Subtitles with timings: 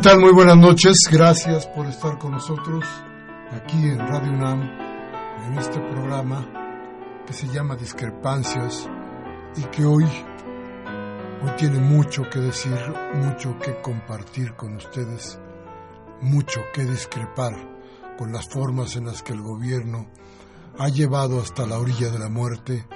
[0.00, 0.20] ¿Qué tal?
[0.20, 0.96] Muy buenas noches.
[1.12, 2.86] Gracias por estar con nosotros
[3.52, 4.62] aquí en Radio UNAM,
[5.44, 6.48] en este programa
[7.26, 8.88] que se llama Discrepancias
[9.58, 12.78] y que hoy, hoy tiene mucho que decir,
[13.12, 15.38] mucho que compartir con ustedes,
[16.22, 17.52] mucho que discrepar
[18.16, 20.10] con las formas en las que el gobierno
[20.78, 22.86] ha llevado hasta la orilla de la muerte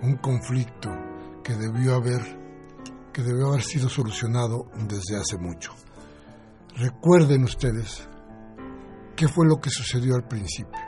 [0.00, 0.88] un conflicto
[1.44, 2.40] que debió haber
[3.12, 5.74] que debió haber sido solucionado desde hace mucho.
[6.76, 8.08] Recuerden ustedes
[9.14, 10.80] qué fue lo que sucedió al principio.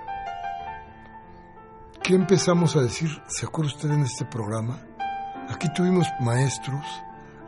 [2.02, 3.10] ¿Qué empezamos a decir?
[3.28, 4.80] ¿Se acuerda usted en este programa?
[5.50, 6.84] Aquí tuvimos maestros,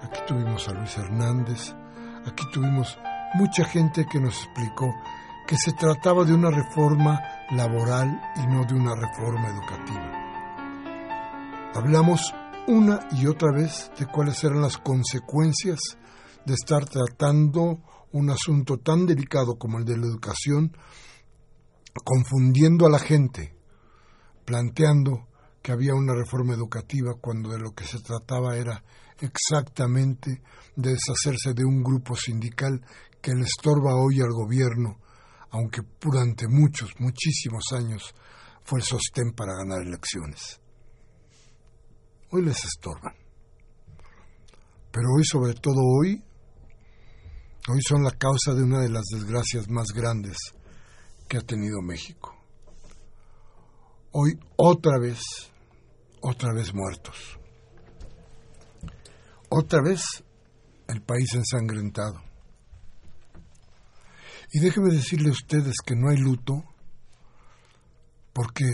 [0.02, 1.74] aquí tuvimos a Luis Hernández,
[2.26, 2.98] aquí tuvimos
[3.34, 4.94] mucha gente que nos explicó
[5.46, 10.12] que se trataba de una reforma laboral y no de una reforma educativa.
[11.74, 12.34] Hablamos
[12.66, 15.78] una y otra vez de cuáles eran las consecuencias
[16.44, 17.80] de estar tratando
[18.16, 20.76] un asunto tan delicado como el de la educación,
[22.04, 23.54] confundiendo a la gente,
[24.44, 25.28] planteando
[25.62, 28.82] que había una reforma educativa cuando de lo que se trataba era
[29.20, 30.42] exactamente
[30.76, 32.80] de deshacerse de un grupo sindical
[33.20, 35.00] que le estorba hoy al gobierno,
[35.50, 38.14] aunque durante muchos, muchísimos años
[38.62, 40.60] fue el sostén para ganar elecciones.
[42.30, 43.14] Hoy les estorban.
[44.90, 46.22] Pero hoy, sobre todo hoy,
[47.68, 50.36] hoy son la causa de una de las desgracias más grandes
[51.28, 52.34] que ha tenido México.
[54.12, 55.20] Hoy otra vez,
[56.20, 57.38] otra vez muertos.
[59.48, 60.02] Otra vez
[60.88, 62.22] el país ensangrentado.
[64.52, 66.54] Y déjenme decirle a ustedes que no hay luto
[68.32, 68.64] porque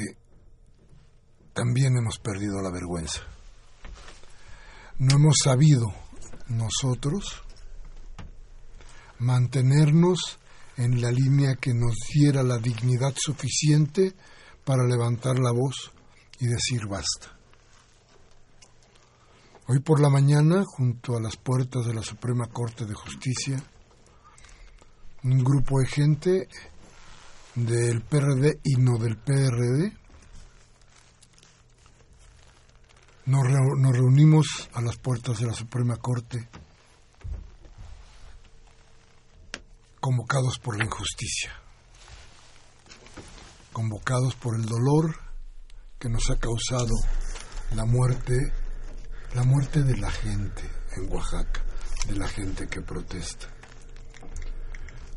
[1.54, 3.20] también hemos perdido la vergüenza.
[4.98, 5.86] No hemos sabido
[6.48, 7.42] nosotros
[9.22, 10.18] mantenernos
[10.76, 14.14] en la línea que nos diera la dignidad suficiente
[14.64, 15.92] para levantar la voz
[16.40, 17.38] y decir basta.
[19.68, 23.62] Hoy por la mañana, junto a las puertas de la Suprema Corte de Justicia,
[25.22, 26.48] un grupo de gente
[27.54, 29.92] del PRD y no del PRD,
[33.26, 33.46] nos,
[33.92, 36.48] reunimos a las puertas de la Suprema Corte
[40.02, 41.52] convocados por la injusticia,
[43.72, 45.14] convocados por el dolor
[46.00, 46.92] que nos ha causado
[47.76, 48.36] la muerte,
[49.36, 51.62] la muerte de la gente en Oaxaca,
[52.08, 53.46] de la gente que protesta.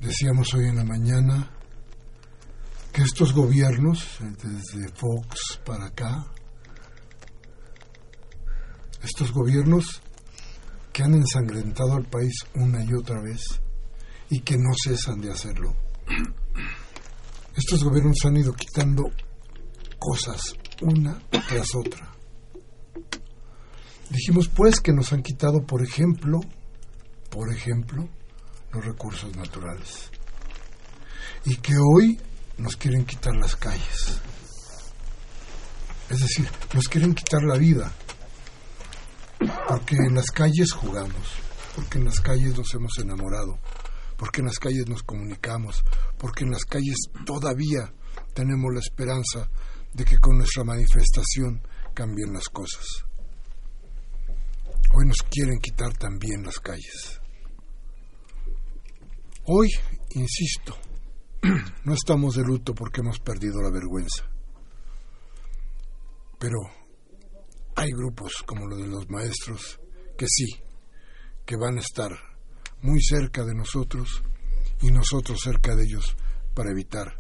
[0.01, 1.49] Decíamos hoy en la mañana
[2.93, 6.27] que estos gobiernos, desde Fox para acá,
[9.01, 10.03] estos gobiernos
[10.93, 13.64] que han ensangrentado al país una y otra vez
[14.35, 15.73] y que no cesan de hacerlo.
[17.55, 19.03] Estos gobiernos han ido quitando
[19.97, 20.41] cosas
[20.81, 22.13] una tras otra.
[24.09, 26.41] Dijimos pues que nos han quitado, por ejemplo,
[27.29, 28.09] por ejemplo,
[28.73, 30.11] los recursos naturales.
[31.45, 32.19] Y que hoy
[32.57, 34.19] nos quieren quitar las calles.
[36.09, 37.89] Es decir, nos quieren quitar la vida.
[39.69, 41.25] Porque en las calles jugamos,
[41.73, 43.59] porque en las calles nos hemos enamorado,
[44.17, 45.83] porque en las calles nos comunicamos,
[46.17, 46.95] porque en las calles
[47.25, 47.93] todavía
[48.33, 49.49] tenemos la esperanza
[49.93, 51.61] de que con nuestra manifestación
[51.93, 52.85] cambien las cosas.
[54.93, 57.21] Hoy nos quieren quitar también las calles.
[59.45, 59.69] Hoy,
[60.11, 60.77] insisto,
[61.85, 64.29] no estamos de luto porque hemos perdido la vergüenza.
[66.39, 66.57] Pero
[67.75, 69.79] hay grupos como los de los maestros
[70.17, 70.45] que sí,
[71.45, 72.34] que van a estar
[72.81, 74.21] muy cerca de nosotros
[74.81, 76.15] y nosotros cerca de ellos
[76.53, 77.19] para evitar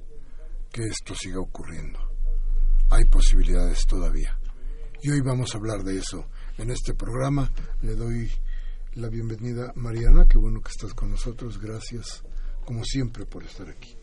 [0.71, 1.99] que esto siga ocurriendo.
[2.89, 4.37] Hay posibilidades todavía.
[5.01, 7.51] Y hoy vamos a hablar de eso en este programa.
[7.81, 8.31] Le doy
[8.93, 11.59] la bienvenida Mariana, qué bueno que estás con nosotros.
[11.59, 12.23] Gracias,
[12.65, 13.97] como siempre, por estar aquí.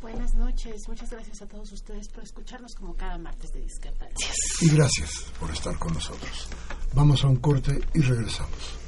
[0.00, 4.36] Buenas noches, muchas gracias a todos ustedes por escucharnos como cada martes de discrepancias.
[4.60, 6.48] Y gracias por estar con nosotros.
[6.94, 8.78] Vamos a un corte y regresamos.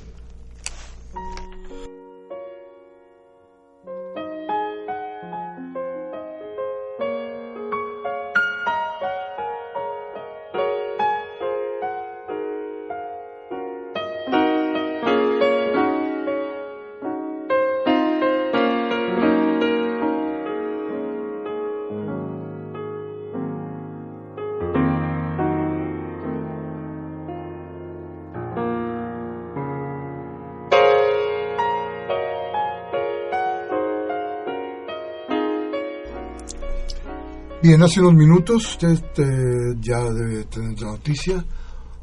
[37.70, 41.44] Bien, hace unos minutos, eh, ya debe tener la noticia,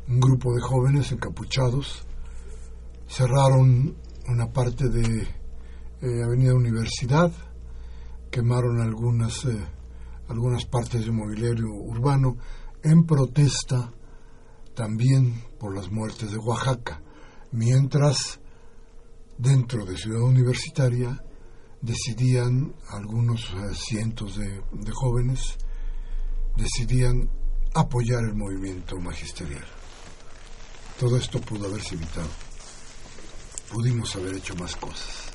[0.07, 2.07] un grupo de jóvenes encapuchados
[3.05, 3.93] cerraron
[4.29, 7.33] una parte de eh, Avenida Universidad,
[8.31, 9.59] quemaron algunas, eh,
[10.29, 12.37] algunas partes de mobiliario urbano
[12.81, 13.91] en protesta
[14.73, 17.01] también por las muertes de Oaxaca,
[17.51, 18.39] mientras
[19.37, 21.21] dentro de Ciudad Universitaria
[21.81, 25.57] decidían, algunos eh, cientos de, de jóvenes,
[26.55, 27.29] decidían
[27.73, 29.65] apoyar el movimiento magisterial.
[30.99, 32.29] Todo esto pudo haberse evitado.
[33.71, 35.31] Pudimos haber hecho más cosas.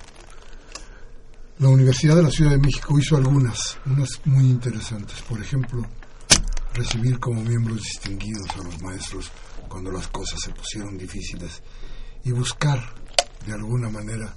[1.59, 5.23] La Universidad de la Ciudad de México hizo algunas, unas muy interesantes.
[5.23, 5.83] Por ejemplo,
[6.75, 9.31] recibir como miembros distinguidos a los maestros
[9.69, 11.63] cuando las cosas se pusieron difíciles
[12.25, 12.83] y buscar
[13.47, 14.35] de alguna manera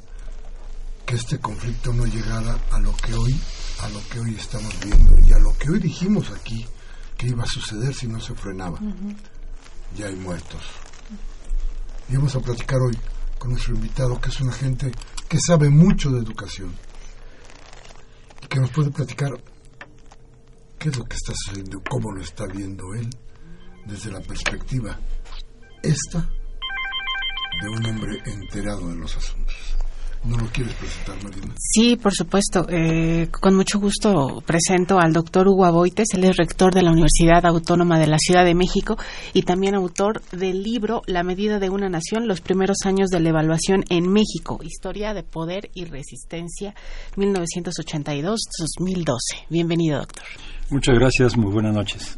[1.06, 3.40] que este conflicto no llegara a lo que hoy
[3.81, 6.66] a lo que hoy estamos viendo y a lo que hoy dijimos aquí
[7.18, 8.80] que iba a suceder si no se frenaba.
[9.96, 10.62] Ya hay muertos.
[12.10, 12.98] Y vamos a platicar hoy
[13.38, 14.92] con nuestro invitado, que es una gente
[15.28, 16.74] que sabe mucho de educación
[18.42, 19.31] y que nos puede platicar
[20.78, 23.09] qué es lo que está sucediendo, cómo lo está viendo él
[23.85, 25.00] desde la perspectiva
[25.81, 26.30] esta
[27.62, 29.74] de un hombre enterado de los asuntos.
[30.25, 31.53] ¿No lo quieres presentar, Marina?
[31.59, 32.65] Sí, por supuesto.
[32.67, 36.07] Eh, con mucho gusto presento al doctor Hugo Aboites.
[36.15, 38.97] Él es rector de la Universidad Autónoma de la Ciudad de México
[39.33, 43.29] y también autor del libro La medida de una nación, los primeros años de la
[43.29, 46.73] evaluación en México, historia de poder y resistencia
[47.17, 49.17] 1982-2012.
[49.51, 50.25] Bienvenido, doctor.
[50.71, 52.17] Muchas gracias, muy buenas noches.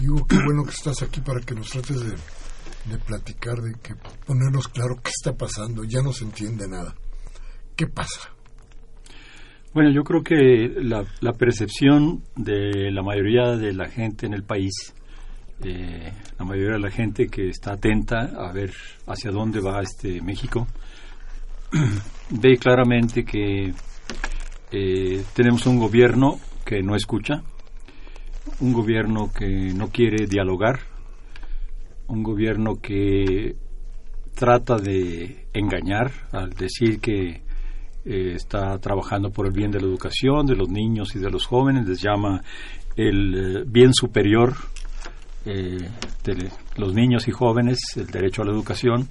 [0.00, 2.16] Hugo, qué bueno que estás aquí para que nos trates de,
[2.86, 3.94] de platicar, de que
[4.24, 5.84] ponernos claro qué está pasando.
[5.84, 6.94] Ya no se entiende nada.
[7.78, 8.34] ¿Qué pasa?
[9.72, 14.42] Bueno, yo creo que la, la percepción de la mayoría de la gente en el
[14.42, 14.72] país,
[15.62, 18.72] eh, la mayoría de la gente que está atenta a ver
[19.06, 20.66] hacia dónde va este México,
[22.30, 23.72] ve claramente que
[24.72, 27.44] eh, tenemos un gobierno que no escucha,
[28.58, 30.80] un gobierno que no quiere dialogar,
[32.08, 33.54] un gobierno que
[34.34, 37.46] trata de engañar al decir que
[38.04, 41.46] eh, está trabajando por el bien de la educación, de los niños y de los
[41.46, 42.42] jóvenes, les llama
[42.96, 44.54] el eh, bien superior
[45.44, 45.88] eh,
[46.24, 49.08] de los niños y jóvenes, el derecho a la educación,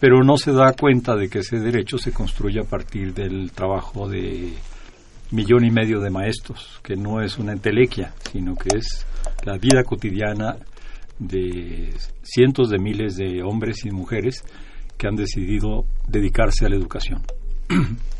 [0.00, 4.08] pero no se da cuenta de que ese derecho se construye a partir del trabajo
[4.08, 4.52] de
[5.30, 9.06] millón y medio de maestros, que no es una entelequia, sino que es
[9.44, 10.56] la vida cotidiana
[11.18, 14.42] de cientos de miles de hombres y mujeres
[14.96, 17.22] que han decidido dedicarse a la educación.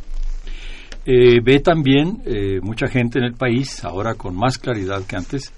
[1.06, 5.52] Eh, ve también eh, mucha gente en el país, ahora con más claridad que antes,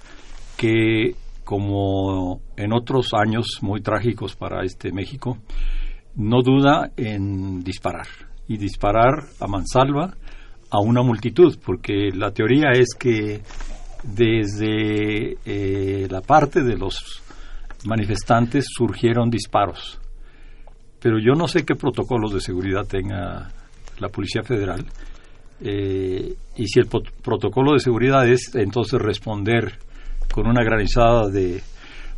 [0.57, 1.15] que
[1.45, 5.37] como en otros años muy trágicos para este México,
[6.17, 8.07] no duda en disparar
[8.49, 10.17] y disparar a mansalva
[10.69, 13.41] a una multitud, porque la teoría es que
[14.03, 17.23] desde eh, la parte de los
[17.85, 19.99] manifestantes surgieron disparos.
[20.99, 23.49] Pero yo no sé qué protocolos de seguridad tenga
[23.99, 24.85] la Policía Federal.
[25.59, 29.73] Eh, y si el protocolo de seguridad es entonces responder
[30.31, 31.61] con una granizada de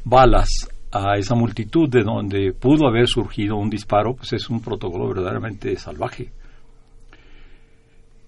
[0.03, 0.50] balas
[0.91, 5.75] a esa multitud de donde pudo haber surgido un disparo, pues es un protocolo verdaderamente
[5.77, 6.31] salvaje.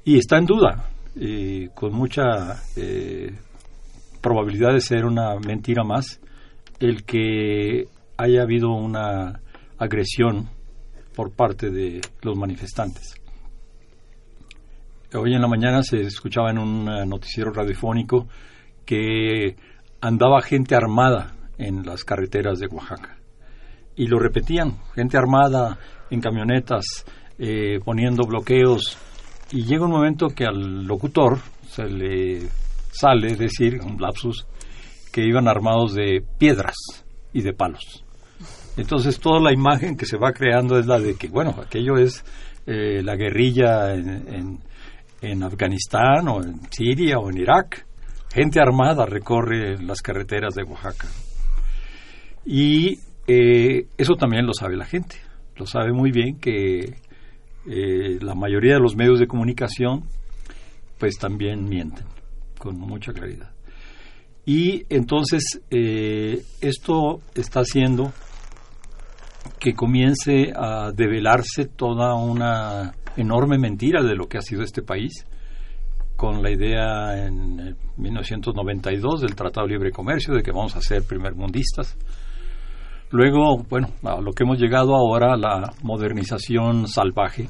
[0.04, 0.90] Y está en duda,
[1.20, 3.32] eh, con mucha eh,
[4.22, 6.20] probabilidad de ser una mentira más,
[6.80, 9.42] el que haya habido una
[9.78, 10.50] agresión
[11.16, 13.21] por parte de los manifestantes.
[15.14, 18.30] Hoy en la mañana se escuchaba en un noticiero radiofónico
[18.86, 19.58] que
[20.00, 23.18] andaba gente armada en las carreteras de Oaxaca.
[23.98, 25.78] Y lo repetían, gente armada
[26.10, 26.86] en camionetas,
[27.38, 28.98] eh, poniendo bloqueos.
[29.52, 32.48] Y llega un momento que al locutor se le
[32.92, 34.48] sale decir, un lapsus,
[35.12, 36.78] que iban armados de piedras
[37.34, 38.06] y de palos.
[38.78, 42.24] Entonces toda la imagen que se va creando es la de que, bueno, aquello es
[42.66, 44.60] eh, la guerrilla en, en,
[45.44, 47.86] Afganistán o en Siria o en Irak.
[48.34, 51.08] Gente armada recorre las carreteras de Oaxaca.
[52.46, 55.18] Y eh, eso también lo sabe la gente.
[55.58, 56.96] Lo sabe muy bien que
[57.68, 60.06] eh, la mayoría de los medios de comunicación
[60.98, 62.06] pues también mienten
[62.58, 63.52] con mucha claridad.
[64.46, 68.12] Y entonces eh, esto está haciendo
[69.60, 75.26] que comience a develarse toda una enorme mentira de lo que ha sido este país,
[76.16, 81.04] con la idea en 1992 del Tratado de Libre Comercio de que vamos a ser
[81.04, 81.98] primermundistas.
[83.10, 87.50] Luego, bueno, a lo que hemos llegado ahora, la modernización salvaje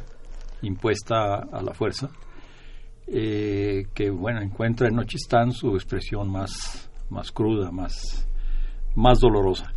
[0.61, 2.09] impuesta a la fuerza,
[3.07, 8.27] eh, que bueno encuentra en Nochistán su expresión más, más cruda, más,
[8.95, 9.73] más dolorosa.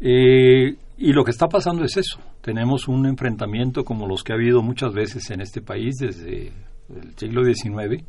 [0.00, 2.20] Eh, y lo que está pasando es eso.
[2.40, 6.52] Tenemos un enfrentamiento como los que ha habido muchas veces en este país desde
[6.88, 8.04] el siglo XIX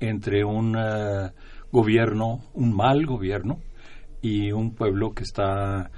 [0.00, 1.30] entre un eh,
[1.70, 3.60] gobierno, un mal gobierno,
[4.22, 5.90] y un pueblo que está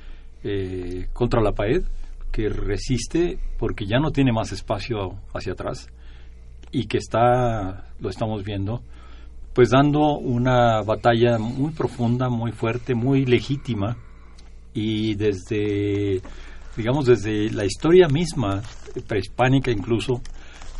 [1.15, 1.85] contra la pared,
[2.31, 5.89] que resiste porque ya no tiene más espacio hacia atrás
[6.71, 8.83] y que está, lo estamos viendo,
[9.55, 13.97] pues dando una batalla muy profunda, muy fuerte, muy legítima
[14.75, 16.21] y desde,
[16.77, 18.61] digamos, desde la historia misma,
[19.07, 20.21] prehispánica incluso,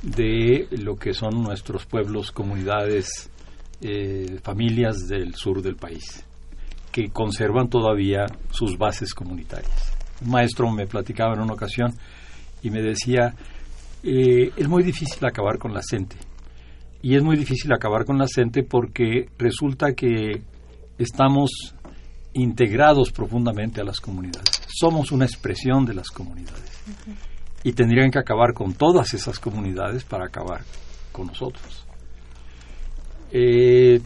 [0.03, 3.31] de lo que son nuestros pueblos, comunidades,
[3.81, 6.25] eh, familias del sur del país,
[6.93, 9.97] que conservan todavía sus bases comunitarias.
[10.23, 11.95] Un maestro me platicaba en una ocasión
[12.63, 13.35] y me decía,
[14.03, 16.17] eh, es muy difícil acabar con la gente.
[17.03, 20.43] Y es muy difícil acabar con la gente porque resulta que
[20.99, 21.74] estamos
[22.35, 24.63] integrados profundamente a las comunidades.
[24.69, 26.83] Somos una expresión de las comunidades.
[27.63, 30.63] Y tendrían que acabar con todas esas comunidades para acabar
[31.13, 31.87] con nosotros.
[33.31, 34.01] Eh,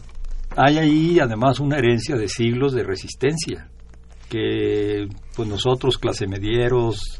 [0.55, 3.69] hay ahí además una herencia de siglos de resistencia
[4.29, 7.19] que pues nosotros clase medieros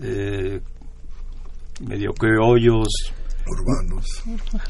[0.00, 0.60] eh,
[1.80, 2.88] medio criollos,
[3.46, 4.24] urbanos,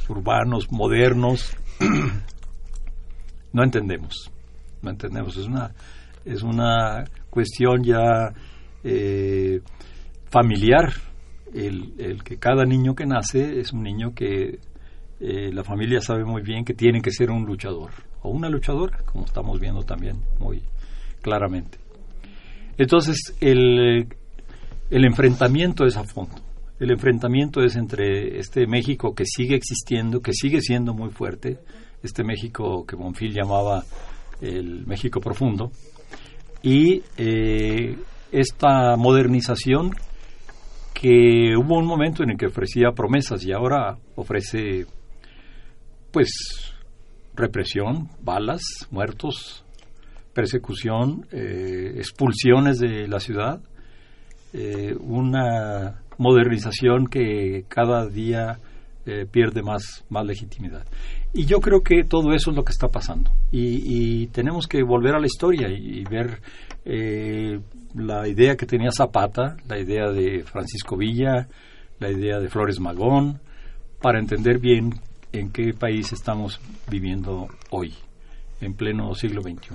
[0.08, 1.56] urbanos, modernos,
[3.52, 4.30] no entendemos,
[4.82, 5.72] no entendemos, es una,
[6.24, 8.32] es una cuestión ya
[8.84, 9.60] eh,
[10.30, 10.92] familiar,
[11.54, 14.58] el, el, que cada niño que nace es un niño que
[15.20, 17.90] eh, la familia sabe muy bien que tiene que ser un luchador
[18.22, 20.62] o una luchadora, como estamos viendo también muy
[21.22, 21.78] claramente.
[22.76, 24.06] Entonces, el,
[24.90, 26.36] el enfrentamiento es a fondo.
[26.78, 31.58] El enfrentamiento es entre este México que sigue existiendo, que sigue siendo muy fuerte,
[32.02, 33.82] este México que Bonfil llamaba
[34.40, 35.70] el México profundo,
[36.62, 37.96] y eh,
[38.32, 39.90] esta modernización
[40.92, 44.86] que hubo un momento en el que ofrecía promesas y ahora ofrece
[46.10, 46.74] pues
[47.34, 49.64] represión, balas, muertos,
[50.34, 53.60] persecución, eh, expulsiones de la ciudad,
[54.52, 58.58] eh, una modernización que cada día
[59.10, 60.84] eh, pierde más, más legitimidad.
[61.32, 63.30] Y yo creo que todo eso es lo que está pasando.
[63.50, 66.42] Y, tenemos que volver a la historia y, ver
[66.84, 67.58] eh,
[67.94, 71.48] la idea que tenía Zapata, la idea de Francisco Villa,
[71.98, 73.40] la idea de Flores Magón,
[74.02, 75.00] para entender bien
[75.32, 76.60] en qué país estamos
[76.90, 77.94] viviendo hoy,
[78.60, 79.74] en pleno siglo XXI.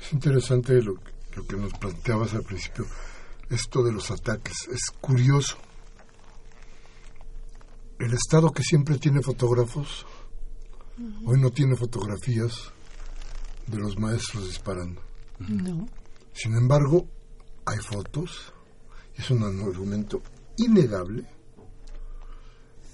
[0.00, 0.94] Es interesante lo,
[1.36, 2.86] lo que nos planteabas al principio,
[3.50, 4.68] esto de los ataques.
[4.72, 5.58] Es curioso.
[7.98, 10.06] El Estado que siempre tiene fotógrafos,
[11.26, 12.70] hoy no tiene fotografías
[13.66, 15.02] de los maestros disparando.
[15.40, 15.88] No.
[16.32, 17.06] Sin embargo,
[17.66, 18.52] hay fotos,
[19.16, 20.22] es un argumento
[20.58, 21.24] innegable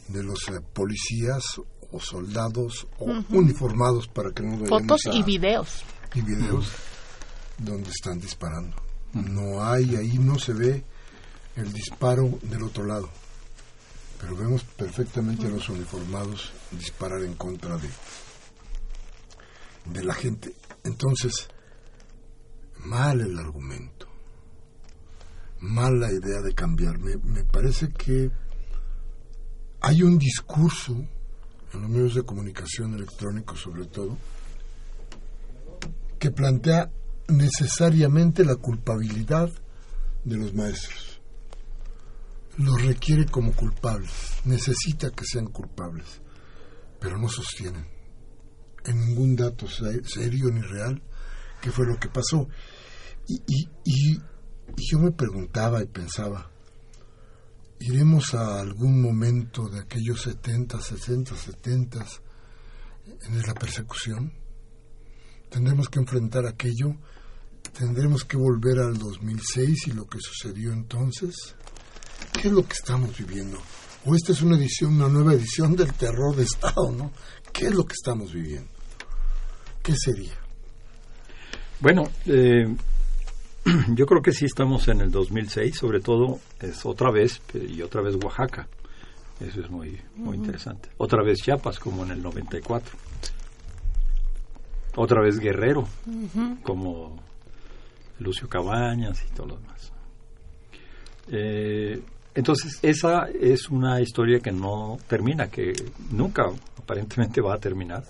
[0.09, 5.83] de los eh, policías o soldados o uniformados para que no fotos y videos.
[6.15, 6.73] y videos
[7.59, 8.75] donde están disparando.
[9.13, 10.85] No hay ahí no se ve
[11.57, 13.09] el disparo del otro lado
[14.25, 17.91] pero vemos perfectamente a los uniformados disparar en contra de
[19.85, 20.55] de la gente.
[20.83, 21.47] Entonces
[22.87, 24.09] mal el argumento.
[25.61, 26.99] Mal la idea de cambiar.
[26.99, 28.31] Me parece que
[29.83, 30.93] hay un discurso
[31.75, 34.17] en los medios de comunicación electrónicos sobre todo
[36.19, 36.91] que plantea
[37.29, 39.51] necesariamente la culpabilidad
[40.25, 41.14] de los maestros.
[42.59, 44.11] Los requiere como culpables,
[44.45, 46.21] necesita que sean culpables,
[47.01, 47.87] pero no sostienen
[48.85, 51.03] en ningún dato serio ni real
[51.61, 52.47] qué fue lo que pasó.
[53.27, 54.21] Y, y, y
[54.91, 56.51] yo me preguntaba y pensaba,
[57.81, 62.07] iremos a algún momento de aquellos 70, 60, 70
[63.27, 64.33] en la persecución.
[65.51, 66.97] Tendremos que enfrentar aquello.
[67.73, 71.57] Tendremos que volver al 2006 y lo que sucedió entonces.
[72.41, 73.59] ¿Qué es lo que estamos viviendo?
[74.07, 77.11] O esta es una edición, una nueva edición del terror de Estado, ¿no?
[77.53, 78.71] ¿Qué es lo que estamos viviendo?
[79.83, 80.35] ¿Qué sería?
[81.81, 82.67] Bueno, eh,
[83.95, 88.03] yo creo que sí estamos en el 2006, sobre todo es otra vez y otra
[88.03, 88.69] vez Oaxaca.
[89.41, 90.91] Eso es muy muy interesante.
[90.99, 92.97] Otra vez Chiapas como en el 94.
[94.97, 95.89] Otra vez Guerrero
[96.63, 97.19] como
[98.21, 99.93] Lucio Cabañas y todo lo demás.
[101.29, 102.01] Eh,
[102.35, 105.73] entonces esa es una historia que no termina, que
[106.11, 106.45] nunca
[106.79, 108.05] aparentemente va a terminar.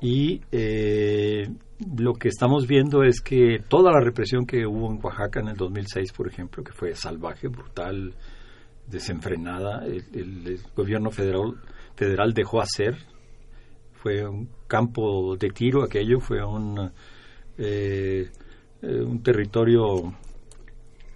[0.00, 1.48] Y eh,
[1.96, 5.56] lo que estamos viendo es que toda la represión que hubo en Oaxaca en el
[5.56, 8.14] 2006, por ejemplo, que fue salvaje, brutal,
[8.86, 11.54] desenfrenada, el, gobierno federal,
[11.94, 12.96] federal dejó hacer,
[13.94, 16.90] fue un campo de tiro aquello, fue un,
[17.58, 18.30] eh,
[18.82, 20.14] eh, un territorio,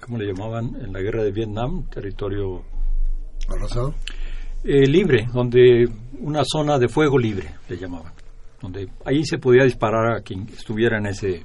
[0.00, 0.76] ¿cómo le llamaban?
[0.82, 2.62] En la guerra de Vietnam, territorio...
[3.48, 3.94] ¿Arrasado?
[4.64, 5.88] Eh, libre, donde
[6.20, 8.12] una zona de fuego libre, le llamaban
[8.60, 11.42] donde ahí se podía disparar a quien estuviera en ese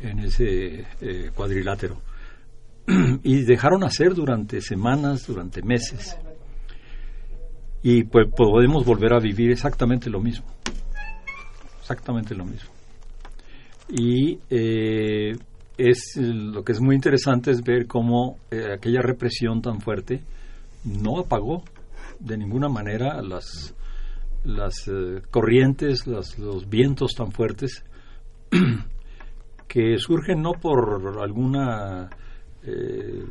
[0.00, 2.02] en ese eh, cuadrilátero
[3.22, 6.18] y dejaron hacer durante semanas durante meses
[7.82, 10.46] y pues podemos volver a vivir exactamente lo mismo
[11.80, 12.70] exactamente lo mismo
[13.88, 15.34] y eh,
[15.76, 20.22] es lo que es muy interesante es ver cómo eh, aquella represión tan fuerte
[20.84, 21.62] no apagó
[22.18, 23.74] de ninguna manera las
[24.44, 27.84] las eh, corrientes, los vientos tan fuertes
[29.68, 32.08] que surgen no por alguna
[32.64, 33.24] eh,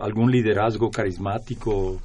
[0.00, 2.00] algún liderazgo carismático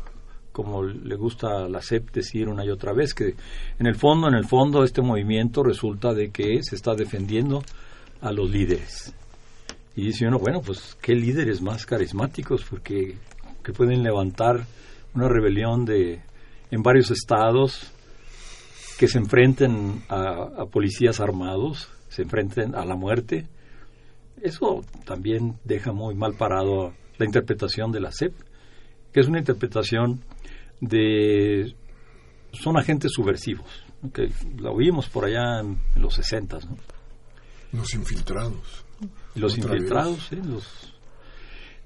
[0.52, 3.36] como le gusta a la CEP decir una y otra vez que
[3.80, 7.64] en el fondo en el fondo este movimiento resulta de que se está defendiendo
[8.22, 9.14] a los líderes
[9.96, 13.18] y dice uno bueno pues qué líderes más carismáticos porque
[13.64, 14.66] que pueden levantar
[15.14, 16.22] una rebelión de
[16.72, 17.92] en varios estados
[19.00, 23.48] que se enfrenten a, policías armados, se enfrenten a la muerte.
[24.42, 28.34] Eso también deja muy mal parado la interpretación de la CEP,
[29.14, 30.22] que es una interpretación
[30.82, 31.74] de...
[32.52, 33.70] son agentes subversivos,
[34.14, 34.30] que
[34.60, 36.76] la oímos por allá en, los 60, ¿no?
[37.72, 38.86] Los infiltrados.
[39.36, 40.94] Los infiltrados, sí, los...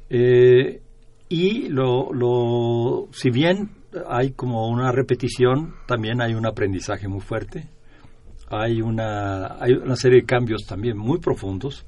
[0.09, 0.81] Eh,
[1.29, 3.71] y lo, lo, si bien
[4.07, 7.69] hay como una repetición, también hay un aprendizaje muy fuerte,
[8.49, 11.85] hay una, hay una serie de cambios también muy profundos.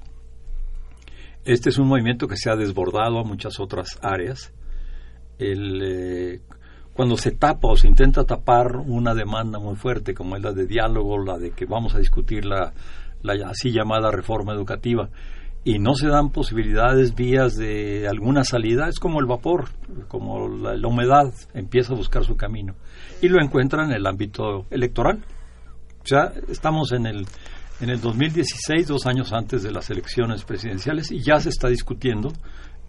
[1.44, 4.52] Este es un movimiento que se ha desbordado a muchas otras áreas.
[5.38, 6.42] El, eh,
[6.94, 10.66] cuando se tapa o se intenta tapar una demanda muy fuerte, como es la de
[10.66, 12.74] diálogo, la de que vamos a discutir la,
[13.26, 15.10] la así llamada reforma educativa,
[15.68, 19.70] y no se dan posibilidades, vías de alguna salida, es como el vapor,
[20.08, 22.76] como la, humedad empieza a buscar su camino
[23.20, 25.26] y lo encuentra en el ámbito electoral.
[26.04, 27.26] O sea, estamos en el,
[27.82, 32.32] en el 2016, dos años antes de las elecciones presidenciales, y ya se está discutiendo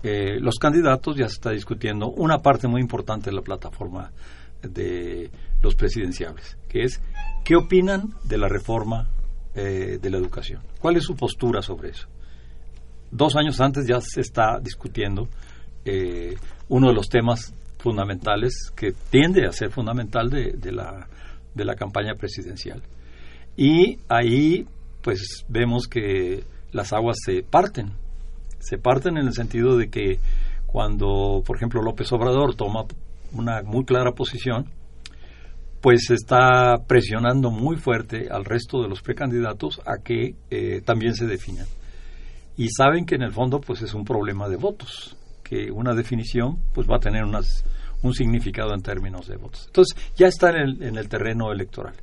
[0.03, 4.13] eh, los candidatos, ya se está discutiendo una parte muy importante de la plataforma
[4.61, 5.31] de
[5.63, 7.01] los presidenciables, que es
[7.43, 9.09] qué opinan de la reforma
[9.57, 12.07] eh, de la educación, cuál es su postura sobre eso
[13.11, 15.29] dos años antes ya se está discutiendo
[15.85, 16.37] eh,
[16.69, 21.07] uno de los temas fundamentales que tiende a ser fundamental de, de, la,
[21.55, 22.83] de la campaña presidencial.
[23.57, 24.67] Y ahí
[25.03, 27.93] pues vemos que las aguas se parten,
[28.59, 30.19] se parten en el sentido de que
[30.67, 32.85] cuando, por ejemplo, López Obrador toma
[33.33, 34.67] una muy clara posición,
[35.81, 41.27] pues está presionando muy fuerte al resto de los precandidatos a que eh, también se
[41.27, 41.67] definan
[42.57, 46.59] y saben que en el fondo pues es un problema de votos, que una definición
[46.73, 47.65] pues va a tener unas,
[48.03, 49.65] un significado en términos de votos.
[49.67, 51.95] Entonces ya está en el, en el terreno electoral,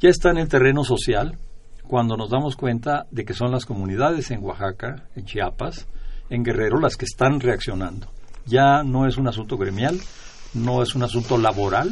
[0.00, 1.36] ya está en el terreno social
[1.82, 5.88] cuando nos damos cuenta de que son las comunidades en Oaxaca, en Chiapas,
[6.30, 8.06] en Guerrero las que están reaccionando.
[8.46, 9.98] Ya no es un asunto gremial,
[10.54, 11.90] no es un asunto laboral,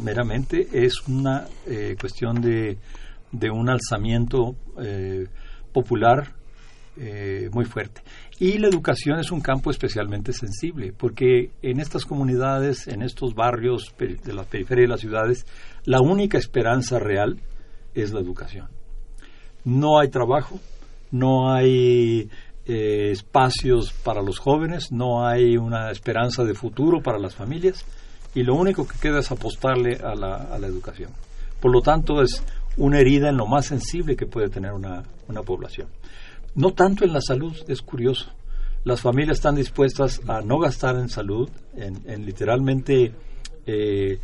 [0.00, 2.78] meramente es una eh, cuestión de,
[3.32, 5.26] de, un alzamiento eh,
[5.72, 6.34] popular
[6.96, 8.02] eh, muy fuerte.
[8.38, 13.94] Y la educación es un campo especialmente sensible, porque en estas comunidades, en estos barrios
[13.98, 15.46] de la periferia de las ciudades,
[15.84, 17.38] la única esperanza real
[17.94, 18.68] es la educación.
[19.64, 20.58] No hay trabajo,
[21.10, 22.28] no hay
[22.66, 27.84] eh, espacios para los jóvenes, no hay una esperanza de futuro para las familias,
[28.34, 31.10] y lo único que queda es apostarle a la, a la educación.
[31.60, 32.42] Por lo tanto, es
[32.76, 35.88] una herida en lo más sensible que puede tener una, una población.
[36.54, 38.30] No tanto en la salud, es curioso.
[38.84, 43.12] Las familias están dispuestas a no gastar en salud, en, literalmente
[43.66, 44.18] eh,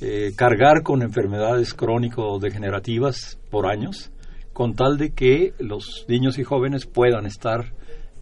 [0.00, 4.10] eh, cargar con enfermedades crónico-degenerativas por años,
[4.52, 7.72] con tal de que los niños y jóvenes puedan estar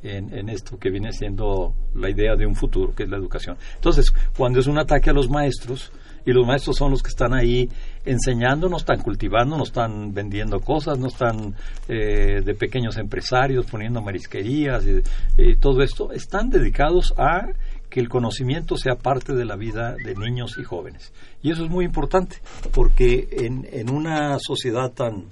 [0.03, 3.57] en, esto que viene siendo la idea de un futuro, que es la educación.
[3.75, 5.93] Entonces, cuando es un ataque a los maestros,
[6.25, 7.69] y los maestros son los que están ahí
[8.05, 11.55] enseñando, no están cultivando, no están vendiendo cosas, no están
[11.89, 17.49] eh, de pequeños empresarios poniendo marisquerías y, todo esto, están dedicados a
[17.91, 21.13] que el conocimiento sea parte de la vida de niños y jóvenes.
[21.43, 22.37] Y eso es muy importante,
[22.73, 25.27] porque en, en una sociedad tan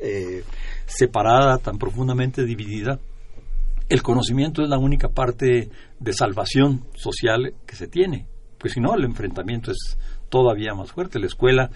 [0.00, 0.42] eh,
[0.86, 2.98] separada, tan profundamente dividida,
[3.88, 5.70] el conocimiento es la única parte
[6.00, 8.26] de salvación social que se tiene,
[8.58, 9.98] pues si no, el enfrentamiento es
[10.30, 11.18] todavía más fuerte.
[11.18, 11.70] La escuela,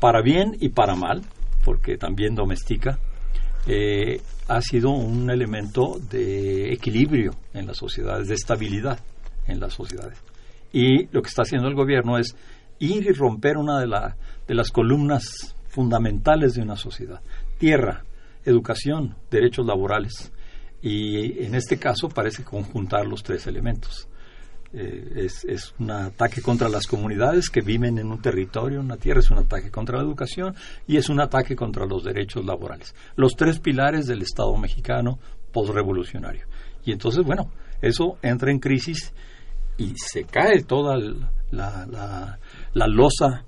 [0.00, 1.22] para bien y para mal,
[1.62, 2.98] porque también domestica,
[3.66, 8.98] eh, ha sido un elemento de equilibrio en las sociedades, de estabilidad
[9.46, 10.18] en las sociedades.
[10.72, 12.34] Y lo que está haciendo el gobierno es
[12.78, 14.16] ir y romper una de, la,
[14.48, 17.20] de las columnas fundamentales de una sociedad.
[17.58, 18.04] Tierra,
[18.44, 20.32] educación, derechos laborales.
[20.82, 24.08] Y en este caso parece conjuntar los tres elementos.
[24.72, 29.18] Eh, es, es, un ataque contra las comunidades que viven en un territorio, una tierra,
[29.18, 30.54] es un ataque contra la educación
[30.86, 32.94] y es un ataque contra los derechos laborales.
[33.16, 35.18] Los tres pilares del Estado mexicano
[35.52, 36.46] postrevolucionario.
[36.84, 37.50] Y entonces, bueno,
[37.82, 39.12] eso entra en crisis
[39.76, 42.38] y se cae toda la, la,
[42.72, 43.44] la losa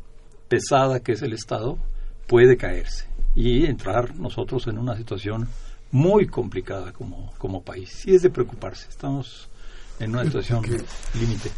[0.48, 1.78] pesada que es el Estado,
[2.26, 5.48] puede caerse y entrar nosotros en una situación
[5.92, 8.06] muy complicada como, como país.
[8.06, 8.88] Y es de preocuparse.
[8.88, 9.48] Estamos
[10.00, 11.50] en una situación límite.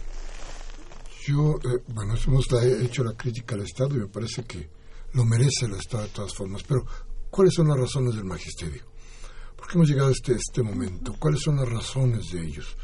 [1.27, 2.47] Yo, eh, bueno, hemos
[2.83, 4.69] hecho la crítica al Estado y me parece que
[5.15, 6.85] lo merece el Estado de todas formas, pero
[7.31, 8.83] ¿cuáles son las razones del magisterio?
[9.57, 11.15] ¿Por qué hemos llegado a este, este momento?
[11.19, 12.77] ¿Cuáles son las razones de ellos?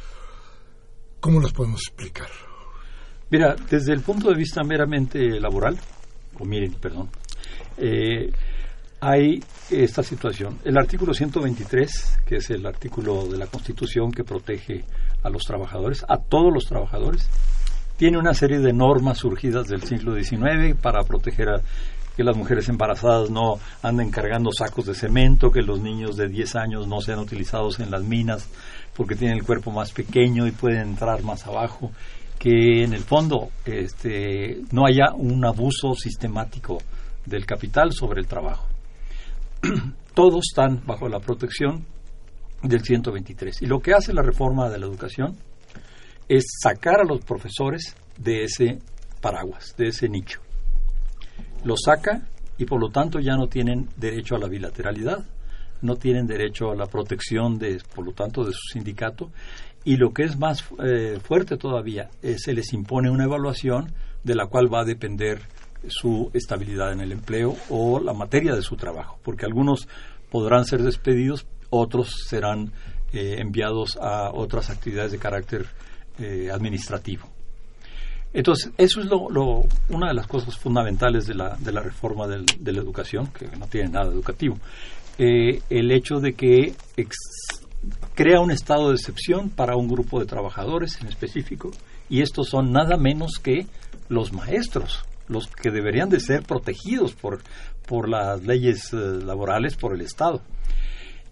[1.19, 2.31] ¿Cómo las podemos explicar?
[3.31, 5.79] Mira, desde el punto de vista meramente laboral,
[6.39, 7.11] o miren, perdón,
[7.77, 8.31] eh,
[9.01, 10.59] hay esta situación.
[10.65, 14.85] El artículo 123, que es el artículo de la Constitución que protege
[15.23, 17.29] a los trabajadores, a todos los trabajadores,
[17.97, 21.63] tiene una serie de normas surgidas del siglo XIX para proteger a
[22.17, 26.57] que las mujeres embarazadas no anden cargando sacos de cemento, que los niños de 10
[26.57, 28.49] años no sean utilizados en las minas
[28.95, 31.91] porque tienen el cuerpo más pequeño y pueden entrar más abajo,
[32.39, 36.79] que en el fondo este, no haya un abuso sistemático
[37.25, 38.70] del capital sobre el trabajo.
[40.15, 41.87] todos están bajo la protección
[42.63, 43.63] del 123.
[43.63, 45.37] Y lo que hace la reforma de la educación
[46.29, 48.79] es sacar a los profesores de ese
[49.21, 50.41] paraguas, de ese nicho.
[51.65, 52.27] Los saca
[52.59, 55.25] y por lo tanto ya no tienen derecho a la bilateralidad,
[55.83, 59.31] no tienen derecho a la protección de, por lo tanto, de su sindicato.
[59.85, 63.93] Y lo que es más eh, fuerte todavía, se les impone una evaluación
[64.23, 65.41] de la cual va a depender
[65.89, 69.89] su estabilidad en el empleo o la materia de su trabajo, porque algunos
[70.31, 72.73] podrán ser despedidos, otros serán
[73.13, 75.67] eh, enviados a otras actividades de carácter
[76.19, 77.27] eh, administrativo.
[78.33, 82.73] Entonces, eso es lo, una de las cosas fundamentales de la, de la reforma de
[82.73, 84.57] la educación, que no tiene nada educativo.
[85.19, 86.75] Eh, el hecho de que
[88.15, 91.73] crea un estado de excepción para un grupo de trabajadores en específico,
[92.09, 93.67] y estos son nada menos que
[94.09, 97.41] los maestros, los que deberían de ser protegidos por,
[97.87, 100.43] por las leyes eh, laborales, por el Estado.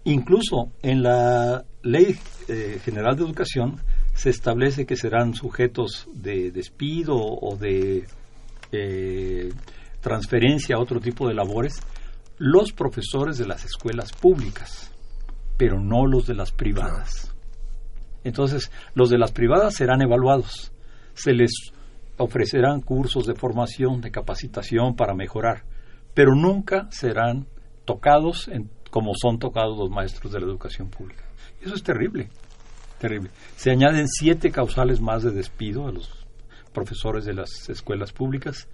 [0.05, 3.81] Incluso en la Ley eh, General de Educación
[4.13, 8.05] se establece que serán sujetos de despido o de
[8.71, 9.49] eh,
[10.01, 11.79] transferencia a otro tipo de labores
[12.37, 14.91] los profesores de las escuelas públicas,
[15.57, 17.33] pero no los de las privadas.
[18.23, 20.71] Entonces, los de las privadas serán evaluados,
[21.13, 21.51] se les
[22.19, 25.63] ofrecerán cursos de formación, de capacitación para mejorar,
[26.13, 27.47] pero nunca serán
[27.85, 28.49] tocados
[28.91, 31.23] como son tocados los maestros de la educación pública.
[31.61, 32.29] Eso es terrible.
[32.99, 33.29] Terrible.
[33.55, 36.27] Se añaden siete causales más de despido a los
[36.73, 38.67] profesores de las escuelas públicas.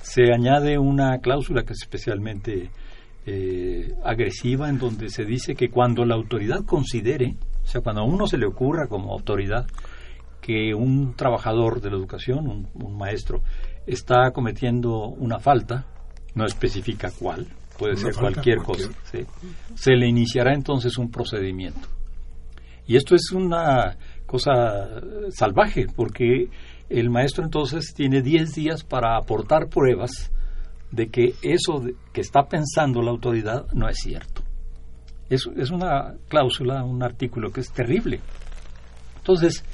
[0.00, 2.70] Se añade una cláusula que es especialmente
[3.26, 8.04] eh, agresiva en donde se dice que cuando la autoridad considere, o sea, cuando a
[8.04, 9.66] uno se le ocurra como autoridad
[10.46, 13.42] que un trabajador de la educación, un, maestro,
[13.84, 15.86] está cometiendo una falta,
[16.36, 18.90] no especifica cuál, puede ser cualquier, cosa,
[19.74, 21.88] se le iniciará entonces un procedimiento.
[22.86, 26.48] Y esto es una cosa salvaje, porque
[26.88, 30.30] el maestro entonces tiene 10 días para aportar pruebas
[30.92, 31.82] de que eso
[32.12, 34.42] que está pensando la autoridad no es cierto.
[35.28, 38.20] Es, es una cláusula, un artículo que es terrible.
[39.16, 39.64] Entonces,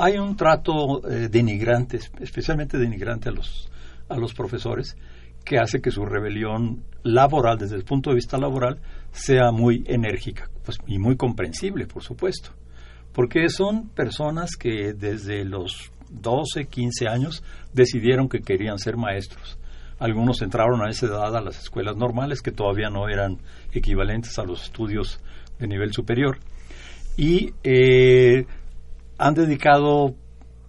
[0.00, 3.70] hay un trato eh, denigrante, especialmente denigrante a los,
[4.08, 4.96] a los profesores,
[5.44, 8.78] que hace que su rebelión laboral, desde el punto de vista laboral,
[9.12, 12.50] sea muy enérgica pues, y muy comprensible, por supuesto,
[13.12, 19.58] porque son personas que desde los 12, 15 años decidieron que querían ser maestros.
[19.98, 23.38] Algunos entraron a esa edad a las escuelas normales, que todavía no eran
[23.72, 25.20] equivalentes a los estudios
[25.58, 26.38] de nivel superior,
[27.16, 28.46] y eh,
[29.20, 30.14] han dedicado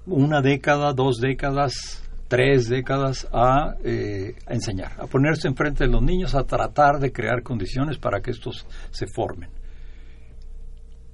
[0.05, 6.35] una década, dos décadas, tres décadas a, eh, enseñar, a ponerse enfrente de los niños,
[6.35, 9.49] a tratar de crear condiciones para que estos se formen.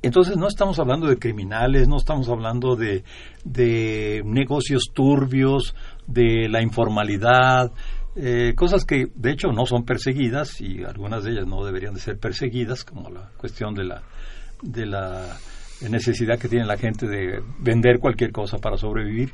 [0.01, 3.03] Entonces no estamos hablando de criminales, no estamos hablando de,
[3.43, 5.75] de negocios turbios,
[6.07, 7.71] de la informalidad,
[8.15, 11.99] eh, cosas que de hecho no son perseguidas y algunas de ellas no deberían de
[11.99, 14.01] ser perseguidas, como la cuestión de la,
[14.63, 15.37] de la
[15.81, 19.31] necesidad que tiene la gente de vender cualquier cosa para sobrevivir.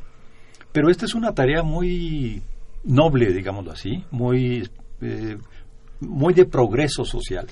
[0.71, 2.41] Pero esta es una tarea muy
[2.83, 4.69] noble, digámoslo así, muy,
[5.01, 5.37] eh,
[5.99, 7.47] muy de progreso social.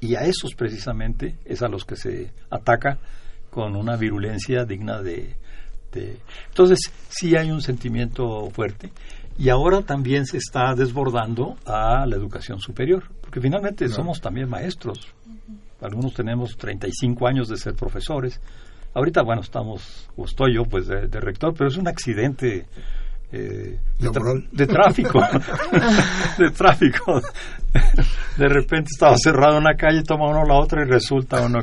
[0.00, 2.98] Y a esos precisamente es a los que se ataca
[3.50, 5.36] con una virulencia digna de...
[6.48, 8.90] Entonces, sí hay un sentimiento fuerte.
[9.38, 15.14] Y ahora también se está desbordando a la educación superior, porque finalmente somos también maestros.
[15.84, 18.40] Algunos tenemos 35 años de ser profesores,
[18.94, 22.64] Ahorita, bueno, estamos, o estoy yo, pues, de, rector, pero es un accidente
[23.32, 25.20] eh, de, tráfico.
[26.38, 27.20] de tráfico.
[28.38, 31.58] De repente estaba cerrado una calle, toma uno la otra y resulta uno.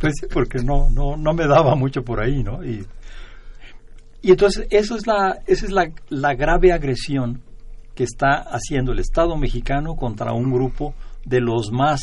[0.00, 2.64] Pues sí, porque no, no, no me daba mucho por ahí, ¿no?
[2.64, 2.86] Y,
[4.22, 7.42] y entonces, eso es la, esa es la, la grave agresión
[7.94, 10.94] que está haciendo el Estado mexicano contra un grupo
[11.26, 12.00] de los más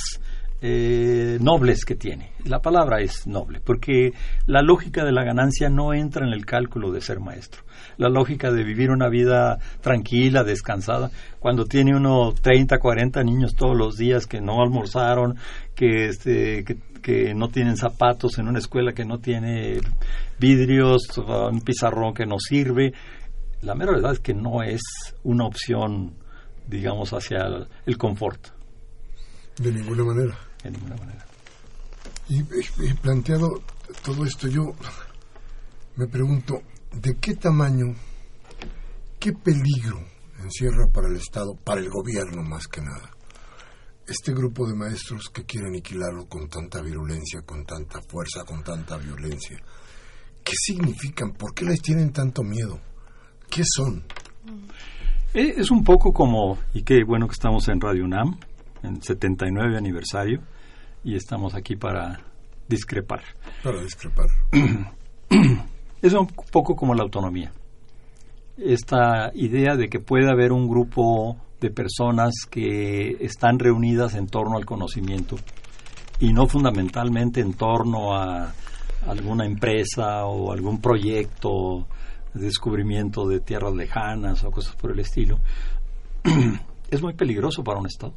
[0.64, 2.34] eh, nobles que tiene.
[2.46, 4.14] La palabra es noble, porque
[4.46, 7.64] la lógica de la ganancia no entra en el cálculo de ser maestro.
[7.98, 13.76] La lógica de vivir una vida tranquila, descansada, cuando tiene uno 30, 40 niños todos
[13.76, 15.36] los días que no almorzaron,
[15.74, 19.80] que, este, que, no tienen zapatos en una escuela que no tiene
[20.38, 22.94] vidrios, un pizarrón que no sirve.
[23.64, 24.82] La mera verdad es que no es
[25.24, 26.14] una opción,
[26.68, 28.50] digamos, hacia el confort.
[29.58, 31.26] De ninguna manera de ninguna manera.
[32.30, 32.44] Y,
[33.02, 33.62] planteado
[34.04, 34.74] todo esto, yo
[35.98, 36.62] me pregunto,
[36.94, 37.94] ¿de qué tamaño,
[39.20, 40.00] qué peligro
[40.42, 43.12] encierra para el Estado, para el gobierno más que nada,
[44.08, 48.98] este grupo de maestros que quieren aniquilarlo con tanta virulencia, con tanta fuerza, con tanta
[48.98, 49.58] violencia?
[50.44, 51.34] ¿Qué significan?
[51.34, 52.80] ¿Por qué les tienen tanto miedo?
[53.50, 54.04] ¿Qué son?
[55.34, 58.40] Eh, es un poco como, y qué bueno que estamos en Radio UNAM,
[58.84, 60.42] en 79 aniversario,
[61.04, 62.20] y estamos aquí para
[62.68, 63.22] discrepar.
[63.64, 64.28] Para discrepar.
[66.02, 67.52] es un poco como la autonomía.
[68.58, 74.58] Esta idea de que puede haber un grupo de personas que están reunidas en torno
[74.58, 75.36] al conocimiento
[76.20, 78.54] y no fundamentalmente en torno a
[79.08, 81.88] alguna empresa o algún proyecto
[82.34, 85.40] de descubrimiento de tierras lejanas o cosas por el estilo,
[86.92, 88.14] es muy peligroso para un Estado.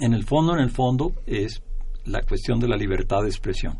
[0.00, 1.62] En el fondo, en el fondo, es
[2.06, 3.78] la cuestión de la libertad de expresión.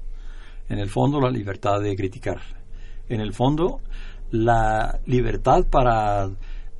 [0.68, 2.40] En el fondo, la libertad de criticar.
[3.08, 3.80] En el fondo,
[4.30, 6.28] la libertad para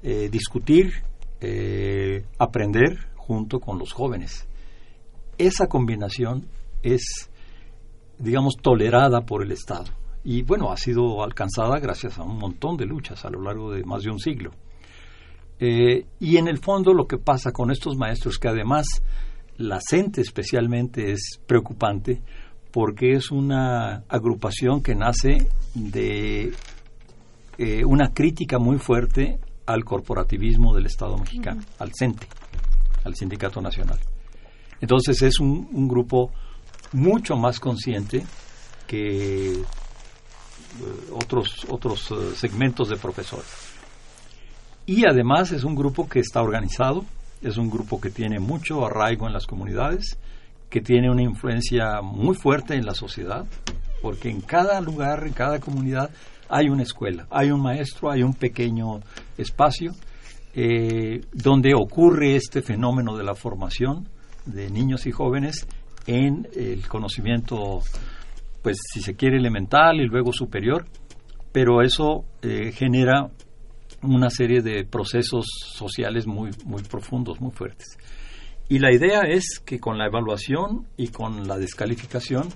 [0.02, 0.92] eh, discutir,
[1.40, 4.46] eh, aprender junto con los jóvenes.
[5.38, 6.46] Esa combinación
[6.82, 7.30] es,
[8.18, 9.86] digamos, tolerada por el Estado.
[10.22, 13.84] Y bueno, ha sido alcanzada gracias a un montón de luchas a lo largo de
[13.84, 14.50] más de un siglo.
[15.58, 19.02] Eh, y en el fondo lo que pasa con estos maestros, que además
[19.60, 22.22] la CENTE especialmente es preocupante
[22.72, 26.52] porque es una agrupación que nace de
[27.58, 32.26] eh, una crítica muy fuerte al corporativismo del Estado mexicano, al CENTE,
[33.04, 33.98] al Sindicato Nacional.
[34.80, 36.30] Entonces es un, grupo
[36.92, 38.24] mucho más consciente
[38.86, 39.64] que eh,
[41.12, 43.46] otros, otros eh, segmentos de profesores.
[44.86, 47.04] Y además es un grupo que está organizado,
[47.42, 50.18] es un grupo que tiene mucho arraigo en las comunidades,
[50.68, 53.46] que tiene una influencia muy fuerte en la sociedad,
[54.02, 56.10] porque en cada lugar, en cada comunidad,
[56.48, 59.00] hay una escuela, hay un maestro, hay un pequeño
[59.38, 59.92] espacio
[60.54, 64.08] eh, donde ocurre este fenómeno de la formación
[64.46, 65.66] de niños y jóvenes
[66.06, 67.80] en el conocimiento,
[68.62, 70.86] pues si se quiere, elemental y luego superior,
[71.52, 73.30] pero eso eh, genera
[74.02, 77.98] una serie de procesos sociales muy, muy profundos, muy fuertes.
[78.68, 82.48] Y la idea es que con la evaluación y con la descalificación,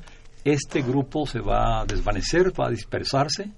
[0.44, 3.50] este grupo se va a desvanecer, va a dispersarse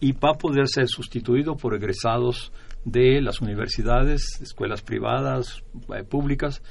[0.00, 2.52] y va a poder ser sustituido por egresados
[2.84, 5.62] de las universidades, escuelas privadas,
[5.94, 6.62] eh, públicas,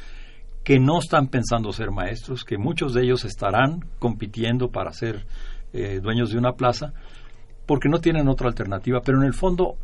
[0.63, 5.25] que no están pensando ser maestros, que muchos de ellos estarán compitiendo para ser
[5.73, 6.93] eh, dueños de una plaza,
[7.65, 9.75] porque no tienen otra alternativa, pero en el fondo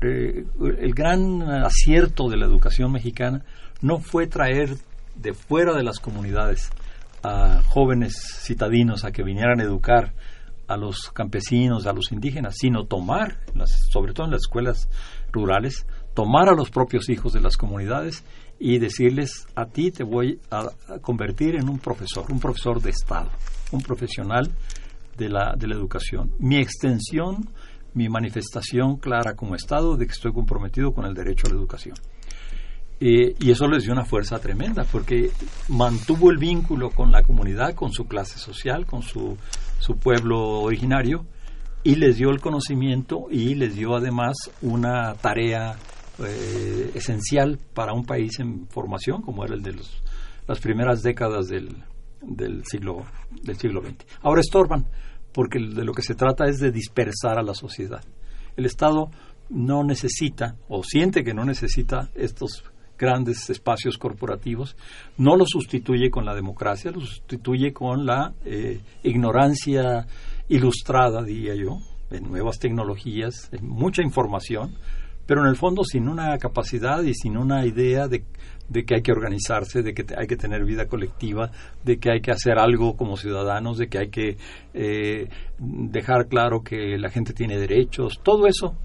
[0.00, 0.44] eh,
[0.78, 3.44] el gran acierto de la educación mexicana
[3.80, 4.76] no fue traer
[5.14, 6.70] de fuera de las comunidades
[7.22, 10.12] a jóvenes citadinos a que vinieran a educar
[10.68, 13.38] a los campesinos, a los indígenas, sino tomar,
[13.90, 14.88] sobre todo en las escuelas
[15.32, 18.24] rurales, tomar a los propios hijos de las comunidades
[18.58, 20.68] y decirles, a ti te voy a,
[21.00, 23.30] convertir en un profesor, un profesor de Estado,
[23.70, 24.50] un profesional
[25.16, 26.32] de la, de la educación.
[26.38, 27.48] Mi extensión
[27.96, 31.96] mi manifestación clara como Estado de que estoy comprometido con el derecho a la educación.
[33.00, 35.30] Eh, y eso les dio una fuerza tremenda, porque
[35.68, 39.36] mantuvo el vínculo con la comunidad, con su clase social, con su,
[39.78, 41.26] su pueblo originario,
[41.82, 45.76] y les dio el conocimiento y les dio además una tarea
[46.18, 50.02] eh, esencial para un país en formación, como era el de los,
[50.46, 51.68] las primeras décadas del,
[52.20, 53.04] del, siglo,
[53.42, 54.04] del siglo XX.
[54.22, 54.86] Ahora estorban,
[55.36, 58.02] porque de lo que se trata es de dispersar a la sociedad.
[58.56, 59.10] El Estado
[59.50, 62.64] no necesita o siente que no necesita estos
[62.96, 64.78] grandes espacios corporativos,
[65.18, 70.06] no lo sustituye con la democracia, lo sustituye con la eh, ignorancia
[70.48, 74.72] ilustrada, diría yo, en nuevas tecnologías, en mucha información,
[75.26, 78.24] pero en el fondo sin una capacidad y sin una idea de
[78.68, 81.50] de que hay que organizarse, de que hay que tener vida colectiva,
[81.84, 84.36] de que hay que hacer algo como ciudadanos, de que hay que
[84.74, 88.20] eh, dejar claro que la gente tiene derechos.
[88.22, 88.76] Todo eso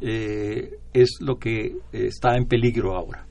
[0.00, 3.26] eh, es lo que está en peligro ahora.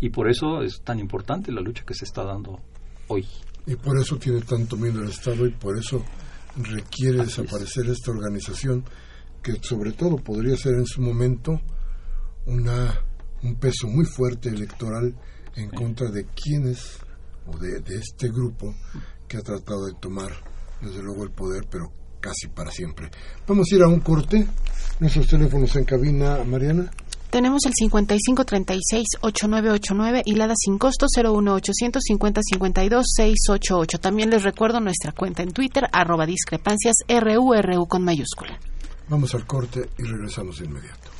[0.00, 2.60] Y por eso es tan importante la lucha que se está dando
[3.08, 3.26] hoy.
[3.66, 6.04] Y por eso tiene tanto miedo el Estado y por eso
[6.56, 8.84] requiere desaparecer esta organización
[9.42, 11.60] que sobre todo podría ser en su momento
[12.46, 12.92] una
[13.42, 15.14] un peso muy fuerte electoral
[15.58, 16.98] en contra de quienes
[17.46, 18.74] o de, este grupo
[19.26, 20.30] que ha tratado de tomar
[20.80, 21.90] desde luego el poder, pero
[22.20, 23.10] casi para siempre.
[23.46, 24.46] Vamos a ir a un corte.
[25.00, 26.90] Nuestros teléfonos en cabina, Mariana.
[27.30, 34.00] Tenemos el 5536-8989 y la sin costo 01850-52-688.
[34.00, 38.58] También les recuerdo nuestra cuenta en Twitter, arroba discrepancias RURU con mayúscula.
[39.08, 41.17] Vamos al corte y regresamos de inmediato.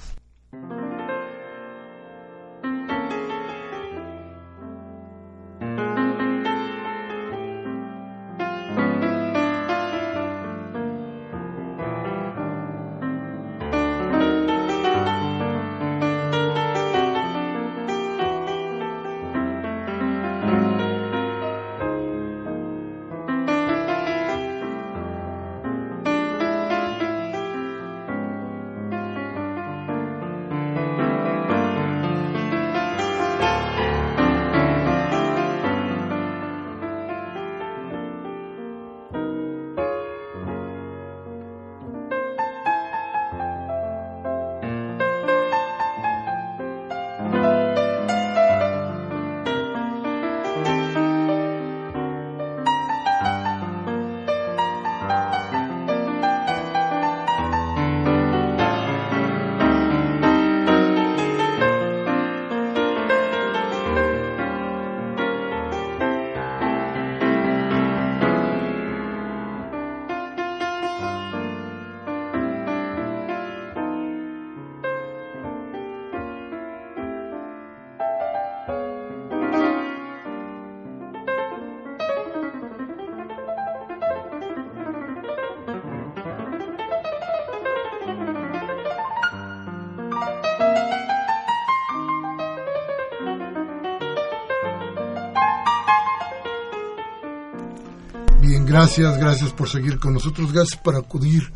[98.50, 100.52] Gracias, gracias por seguir con nosotros.
[100.54, 101.52] Gracias por acudir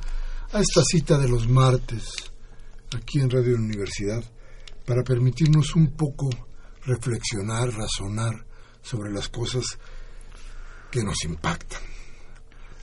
[0.53, 2.13] a esta cita de los martes
[2.95, 4.23] aquí en Radio Universidad
[4.85, 6.29] para permitirnos un poco
[6.85, 8.45] reflexionar, razonar
[8.83, 9.79] sobre las cosas
[10.91, 11.81] que nos impactan,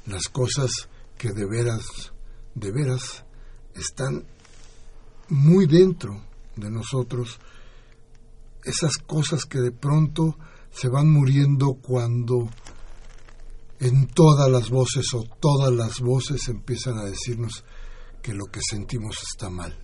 [0.07, 0.71] las cosas
[1.15, 2.11] que de veras,
[2.55, 3.23] de veras
[3.75, 4.25] están
[5.27, 6.23] muy dentro
[6.55, 7.39] de nosotros,
[8.63, 10.35] esas cosas que de pronto
[10.71, 12.49] se van muriendo cuando
[13.79, 17.63] en todas las voces o todas las voces empiezan a decirnos
[18.21, 19.77] que lo que sentimos está mal.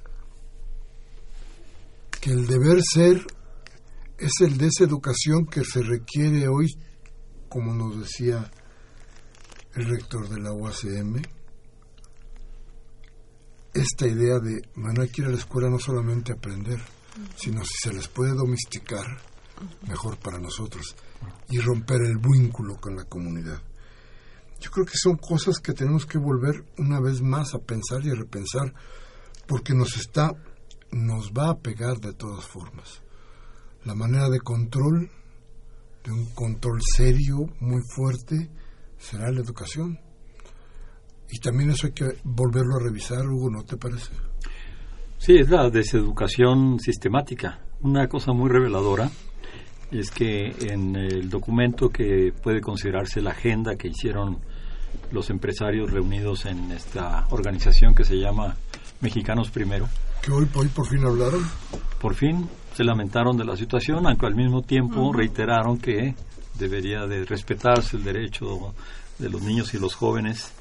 [2.19, 3.25] Que el deber ser
[4.17, 6.67] es el de esa educación que se requiere hoy,
[7.47, 8.51] como nos decía
[9.75, 11.21] el rector de la UACM,
[13.73, 16.79] esta idea de, bueno, hay que ir a la escuela no solamente a aprender,
[17.35, 19.05] sino si se les puede domesticar,
[19.87, 20.95] mejor para nosotros,
[21.49, 23.61] y romper el vínculo con la comunidad.
[24.59, 28.09] Yo creo que son cosas que tenemos que volver una vez más a pensar y
[28.09, 28.73] a repensar,
[29.47, 30.31] porque nos está,
[30.91, 33.01] nos va a pegar de todas formas.
[33.83, 35.09] La manera de control,
[36.03, 38.49] de un control serio, muy fuerte,
[38.97, 39.99] será la educación.
[41.29, 44.11] Y también eso hay que volverlo a revisar, Hugo, ¿no te parece?
[45.17, 47.65] Sí, es la deseducación sistemática.
[47.81, 49.09] Una cosa muy reveladora
[49.99, 54.39] es que en el documento que puede considerarse la agenda que hicieron
[55.11, 58.55] los empresarios reunidos en esta organización que se llama
[59.01, 59.87] Mexicanos Primero.
[60.21, 61.43] Que hoy, hoy por fin hablaron.
[61.99, 66.15] Por fin se lamentaron de la situación, aunque al mismo tiempo reiteraron que
[66.57, 68.73] debería de respetarse el derecho
[69.19, 70.51] de los niños y los jóvenes,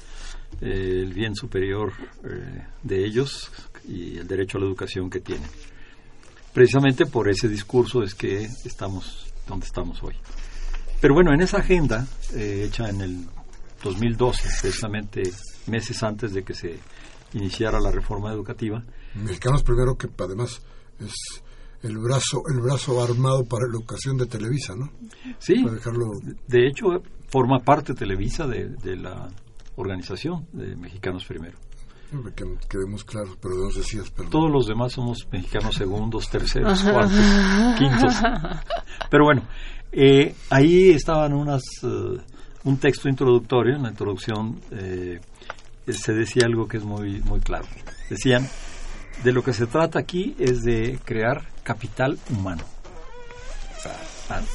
[0.61, 3.51] eh, el bien superior eh, de ellos
[3.87, 5.49] y el derecho a la educación que tienen.
[6.55, 10.15] Precisamente por ese discurso es que estamos donde estamos hoy.
[11.01, 13.25] Pero bueno, en esa agenda, eh, hecha en el
[13.83, 15.23] 2012, precisamente
[15.67, 16.79] meses antes de que se
[17.33, 18.81] iniciara la reforma educativa.
[19.15, 20.61] Mexicanos primero que además
[20.97, 21.43] es
[21.83, 24.93] el brazo el brazo armado para la educación de Televisa, ¿no?
[25.39, 25.55] Sí.
[26.47, 29.27] De hecho forma parte Televisa de, de la
[29.75, 31.57] organización de Mexicanos Primero.
[32.35, 34.29] Que quedemos claros, pero no decías, perdón.
[34.29, 37.19] Todos los demás somos mexicanos segundos, terceros, cuartos,
[37.77, 38.15] quintos.
[39.09, 39.41] Pero bueno,
[39.91, 42.17] eh, ahí estaban unas uh,
[42.65, 45.19] un texto introductorio, en la introducción eh,
[45.87, 47.65] se decía algo que es muy, muy claro.
[48.09, 48.47] Decían,
[49.23, 52.63] de lo que se trata aquí es de crear capital humano.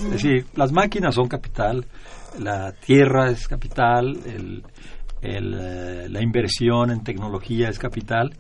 [0.01, 1.87] es decir, las máquinas son capital,
[2.39, 4.65] la tierra es capital, el,
[5.23, 8.35] eh, la inversión en tecnología es capital.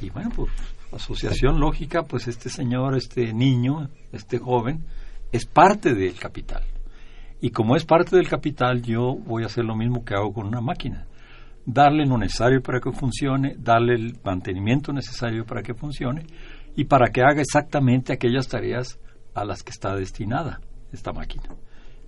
[0.00, 0.48] Y bueno, por
[0.92, 4.84] asociación lógica, pues este señor, este niño, este joven,
[5.32, 6.62] es parte del capital.
[7.40, 10.46] Y como es parte del capital, yo voy a hacer lo mismo que hago con
[10.46, 11.06] una máquina.
[11.64, 16.24] Darle lo necesario para que funcione, darle el mantenimiento necesario para que funcione
[16.74, 18.98] y para que haga exactamente aquellas tareas
[19.34, 20.60] a las que está destinada
[20.92, 21.54] esta máquina.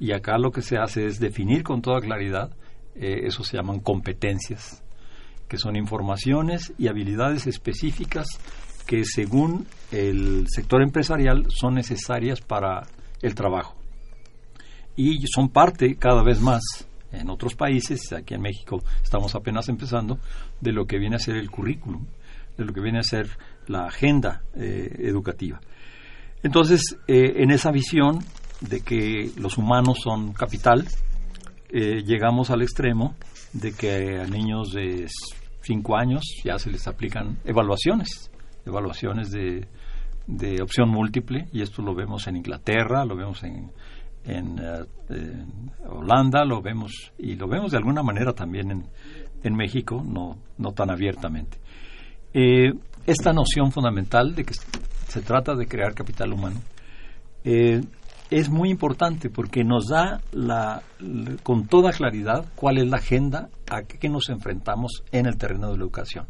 [0.01, 2.51] Y acá lo que se hace es definir con toda claridad,
[2.95, 4.83] eh, eso se llaman competencias,
[5.49, 8.27] que son informaciones y habilidades específicas
[8.87, 12.83] que según el sector empresarial son necesarias para
[13.23, 13.77] el trabajo
[14.97, 16.63] y son parte cada vez más
[17.13, 20.19] en otros países, aquí en México estamos apenas empezando,
[20.61, 22.07] de lo que viene a ser el currículum,
[22.57, 23.31] de lo que viene a ser
[23.67, 25.61] la agenda eh, educativa.
[26.43, 28.21] Entonces, eh, en esa visión
[28.61, 30.87] de que los humanos son capital,
[31.73, 33.15] eh, llegamos al extremo
[33.53, 35.07] de que a niños de
[35.63, 38.31] 5 años ya se les aplican evaluaciones,
[38.67, 39.67] evaluaciones de,
[40.27, 43.71] de opción múltiple, y esto lo vemos en Inglaterra, lo vemos en
[44.25, 45.45] en, eh,
[45.89, 48.87] Holanda, lo vemos y lo vemos de alguna manera también en,
[49.43, 51.59] en México, no, no tan abiertamente.
[52.33, 52.73] Eh,
[53.07, 56.61] esta noción fundamental de que se trata de crear capital humano
[58.31, 60.83] es muy importante porque nos da la,
[61.43, 65.79] con toda claridad cuál es la agenda a que nos enfrentamos en el terreno de
[65.79, 66.27] la educación.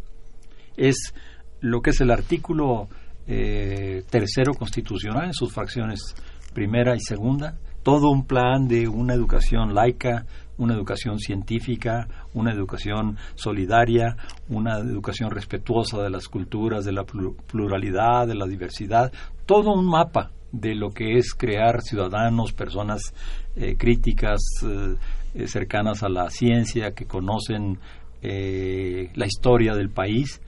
[0.77, 1.15] Es
[1.61, 2.89] lo que es el artículo
[3.27, 6.17] tercero constitucional en sus fracciones
[6.53, 10.27] primera y segunda, todo un plan de una educación laica,
[10.59, 14.17] una educación científica, una educación solidaria,
[14.49, 19.13] una educación respetuosa de las culturas, de la pluralidad, de la diversidad,
[19.47, 23.15] todo un mapa de lo que es crear ciudadanos, personas
[23.57, 27.79] eh, críticas, eh, cercanas a la ciencia, que conocen
[28.23, 30.41] eh, la historia del país,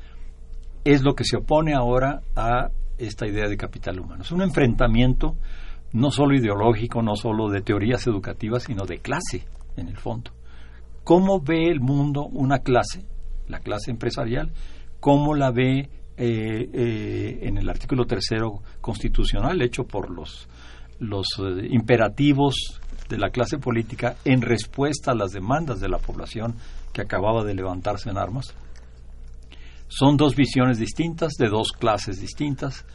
[0.84, 4.22] es lo que se opone ahora a esta idea de capital humano.
[4.22, 5.36] Es un enfrentamiento
[5.92, 9.44] no solo ideológico, no solo de teorías educativas, sino de clase,
[9.76, 10.30] en el fondo.
[11.05, 13.05] cómo ve el mundo una clase,
[13.48, 14.53] la clase empresarial,
[15.00, 15.88] cómo la ve
[16.24, 20.46] eh, eh, en el artículo tercero constitucional hecho por los,
[21.00, 26.54] los eh, imperativos de la clase política en respuesta a las demandas de la población
[26.92, 28.54] que acababa de levantarse en armas.
[29.88, 32.86] Son dos visiones distintas de dos clases distintas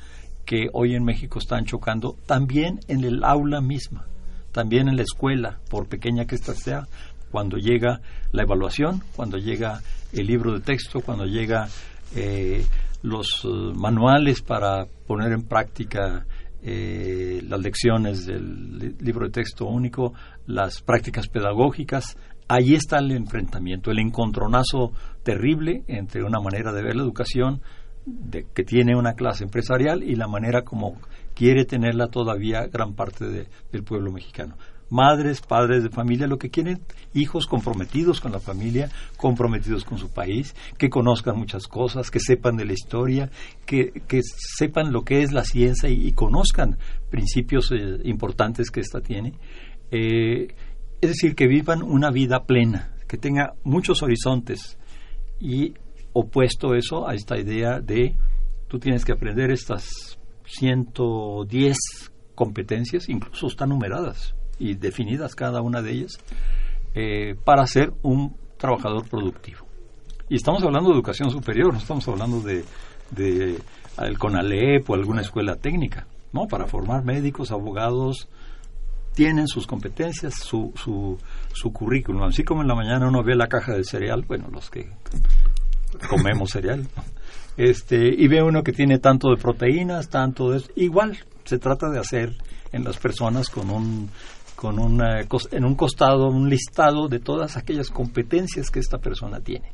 [0.45, 4.07] que hoy en México están chocando también en el aula misma,
[4.53, 6.87] también en la escuela, por pequeña que ésta sea,
[7.29, 7.99] cuando llega
[8.31, 9.81] la evaluación, cuando llega
[10.13, 11.67] el libro de texto, cuando llega
[12.15, 12.65] eh,
[13.01, 16.25] los eh, manuales para poner en práctica
[16.61, 20.13] eh, las lecciones del libro de texto único,
[20.47, 22.17] las prácticas pedagógicas,
[22.47, 24.91] ahí está el enfrentamiento, el encontronazo
[25.23, 27.61] terrible entre una manera de ver la educación
[28.05, 30.99] de, que tiene una clase empresarial y la manera como
[31.35, 33.25] quiere tenerla todavía gran parte
[33.71, 34.55] del pueblo mexicano
[34.89, 36.81] madres, padres de familia, lo que quieren,
[37.13, 42.55] hijos comprometidos con la familia, comprometidos con su país, que conozcan muchas cosas, que sepan
[42.55, 43.29] de la historia,
[43.65, 43.91] que,
[44.57, 46.77] sepan lo que es la ciencia y, conozcan
[47.09, 49.33] principios eh, importantes que ésta tiene.
[49.91, 50.47] Eh,
[51.01, 54.77] es decir, que vivan una vida plena, que tenga muchos horizontes
[55.39, 55.73] y
[56.13, 58.15] opuesto eso a esta idea de
[58.67, 61.77] tú tienes que aprender estas 110
[62.33, 66.17] competencias, incluso están numeradas y definidas cada una de ellas,
[66.95, 69.65] eh, para ser un trabajador productivo.
[70.29, 72.65] Y estamos hablando de educación superior, no estamos hablando de,
[73.11, 73.59] de
[73.99, 76.47] el CONALEP o alguna escuela técnica, ¿no?
[76.47, 78.27] Para formar médicos, abogados,
[79.13, 81.17] tienen sus competencias, su, su,
[81.53, 82.23] su currículum.
[82.23, 84.89] Así como en la mañana uno ve la caja de cereal, bueno, los que
[86.09, 86.85] comemos cereal,
[87.55, 90.61] este, y ve uno que tiene tanto de proteínas, tanto de...
[90.75, 92.35] Igual, se trata de hacer
[92.71, 94.09] en las personas con un
[94.57, 99.71] con una, en un costado un listado de todas aquellas competencias que esta persona tiene.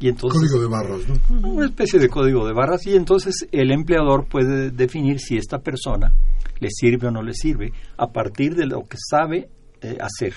[0.00, 1.48] Y entonces, código de barras, ¿no?
[1.48, 6.12] Una especie de código de barras y entonces el empleador puede definir si esta persona
[6.58, 9.48] le sirve o no le sirve a partir de lo que sabe
[9.80, 10.34] eh, hacer,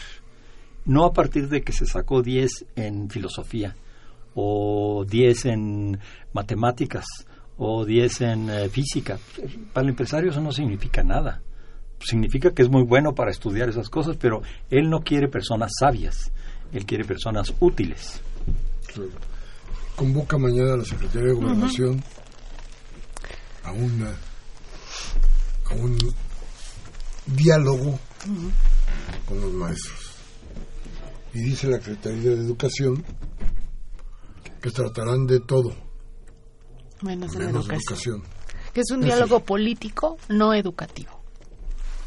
[0.86, 3.76] no a partir de que se sacó 10 en filosofía
[4.36, 6.00] o 10 en
[6.32, 7.06] matemáticas
[7.58, 9.18] o 10 en eh, física.
[9.74, 11.42] Para el empresario eso no significa nada
[12.02, 16.32] significa que es muy bueno para estudiar esas cosas, pero él no quiere personas sabias,
[16.72, 18.22] él quiere personas útiles.
[19.96, 22.04] Convoca mañana a la Secretaría de Gobernación
[23.64, 24.10] a, una,
[25.70, 25.98] a un
[27.26, 28.00] diálogo
[29.26, 30.16] con los maestros.
[31.34, 33.04] Y dice la Secretaría de Educación
[34.62, 35.76] que tratarán de todo.
[37.02, 38.24] Menos, de educación.
[38.74, 41.19] Que es un diálogo político, no educativo.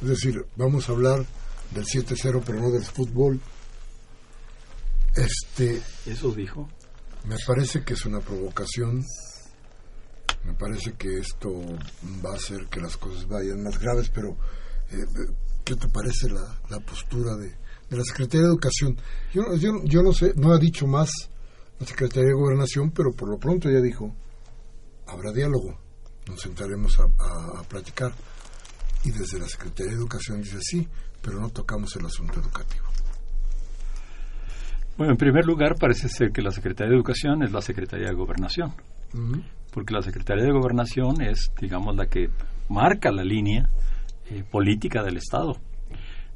[0.03, 1.25] Es decir, vamos a hablar
[1.71, 3.41] del 7-0, pero no del fútbol.
[5.15, 5.81] Este.
[6.07, 6.69] ¿Eso dijo?
[7.25, 9.05] Me parece que es una provocación.
[10.45, 11.51] Me parece que esto
[12.25, 14.37] va a hacer que las cosas vayan más graves, pero
[14.91, 15.05] eh,
[15.65, 17.55] ¿qué te parece la, la postura de,
[17.89, 18.97] de, la Secretaría de Educación?
[19.33, 21.11] Yo, yo, yo no sé, no ha dicho más
[21.79, 24.13] la Secretaría de Gobernación, pero por lo pronto ya dijo,
[25.07, 25.79] habrá diálogo,
[26.27, 28.13] nos sentaremos a, a, a platicar
[29.05, 30.89] y desde la Secretaría de Educación dice sí,
[31.21, 32.85] pero no tocamos el asunto educativo.
[34.97, 38.15] Bueno, en primer lugar parece ser que la Secretaría de Educación es la Secretaría de
[38.15, 38.75] Gobernación,
[39.73, 42.29] porque la Secretaría de Gobernación es, digamos, la que
[42.69, 43.69] marca la línea
[44.31, 45.55] eh, política del Estado.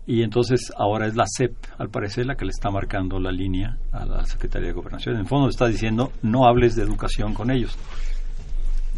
[0.07, 3.77] Y entonces ahora es la CEP, al parecer, la que le está marcando la línea
[3.93, 5.17] a la Secretaría de Gobernación.
[5.17, 7.77] En el fondo está diciendo, no hables de educación con ellos.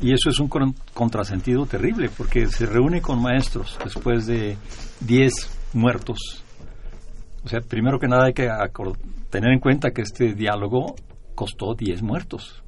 [0.01, 0.49] Y eso es un
[0.95, 4.57] contrasentido terrible, porque se reúne con maestros después de
[5.01, 5.33] 10
[5.75, 6.45] muertos.
[7.45, 8.49] O sea, primero que nada hay que
[9.31, 10.95] tener en cuenta que este diálogo
[11.35, 12.63] costó 10 muertos.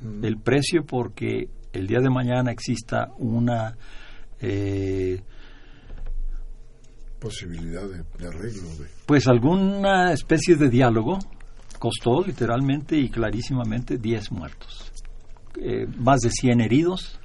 [0.00, 0.24] Mm.
[0.24, 3.76] El precio porque el día de mañana exista una...
[4.40, 5.22] Eh,
[7.20, 8.68] posibilidad de, arreglo.
[9.06, 11.18] Pues alguna especie de diálogo
[11.78, 14.89] costó literalmente y clarísimamente 10 muertos.
[15.56, 17.20] Eh, más de 100 heridos,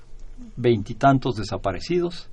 [0.56, 2.30] veintitantos desaparecidos.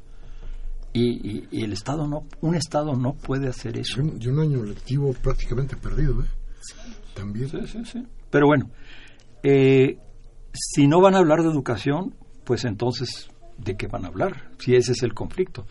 [0.95, 4.03] Y, el Estado no, un Estado no puede hacer eso.
[4.03, 6.27] Y un, año lectivo prácticamente perdido, ¿eh?
[7.15, 7.51] También.
[8.31, 8.71] Pero bueno,
[9.43, 9.99] eh,
[10.53, 12.15] si no van a hablar de educación,
[12.45, 14.51] pues entonces, ¿de qué van a hablar?
[14.59, 15.67] Si ese es el conflicto.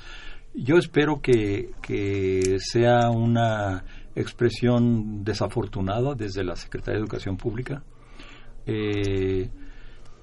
[0.54, 7.84] Yo espero que, que sea una expresión desafortunada desde la Secretaría de Educación Pública.
[8.66, 9.50] Eh,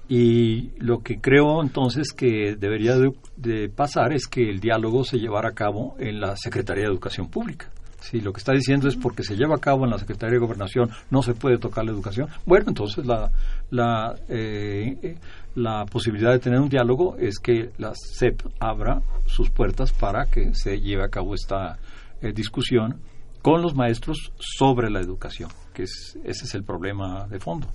[0.09, 5.49] y lo que creo entonces que debería de, pasar es que el diálogo se llevara
[5.49, 7.69] a cabo en la Secretaría de Educación Pública,
[8.01, 10.39] Si lo que está diciendo es porque se lleva a cabo en la Secretaría de
[10.39, 13.31] Gobernación no se puede tocar la educación, bueno, entonces la,
[13.69, 15.15] la, eh,
[15.53, 20.55] la posibilidad de tener un diálogo es que la CEP abra sus puertas para que
[20.55, 21.77] se lleve a cabo esta
[22.21, 22.99] eh, discusión
[23.43, 27.67] con los maestros sobre la educación, que es, ese es el problema de fondo.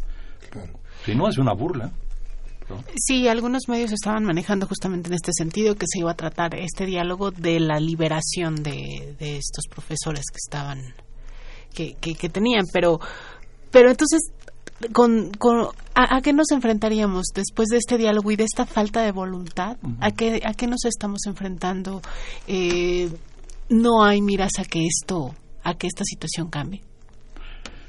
[1.05, 1.91] Si no, es una burla.
[2.96, 6.86] Sí, algunos medios estaban manejando justamente en este sentido que se iba a tratar este
[6.86, 10.94] diálogo de la liberación de, estos profesores que estaban
[11.74, 13.00] que, que, tenían, pero
[13.70, 14.30] pero entonces
[14.92, 19.12] con, con a, qué nos enfrentaríamos después de este diálogo y de esta falta de
[19.12, 19.76] voluntad?
[20.00, 22.00] ¿A qué a qué nos estamos enfrentando?
[22.46, 23.10] Eh,
[23.68, 26.82] no hay miras a que esto a que esta situación cambie.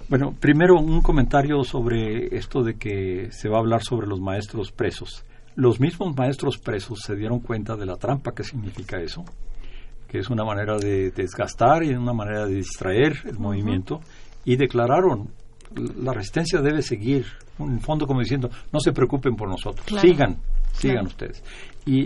[0.08, 4.72] Bueno, primero un comentario sobre esto de que se va a hablar sobre los maestros
[4.72, 5.26] presos.
[5.56, 9.24] Los mismos maestros presos se dieron cuenta de la trampa que significa eso,
[10.08, 14.02] que es una manera de desgastar y una manera de distraer el movimiento,
[14.44, 15.30] y declararon
[15.76, 17.26] la resistencia debe seguir,
[17.60, 20.38] en fondo como diciendo, no se preocupen por nosotros, sigan,
[20.74, 21.44] sigan ustedes.
[21.86, 22.02] Y,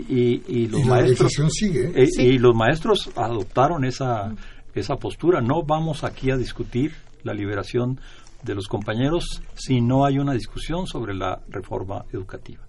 [0.46, 1.92] y, los maestros sigue.
[1.94, 4.34] Eh, y los maestros adoptaron esa,
[4.74, 6.92] esa postura, no vamos aquí a discutir
[7.22, 8.00] la liberación
[8.42, 12.62] de los compañeros si no hay una discusión sobre la reforma educativa.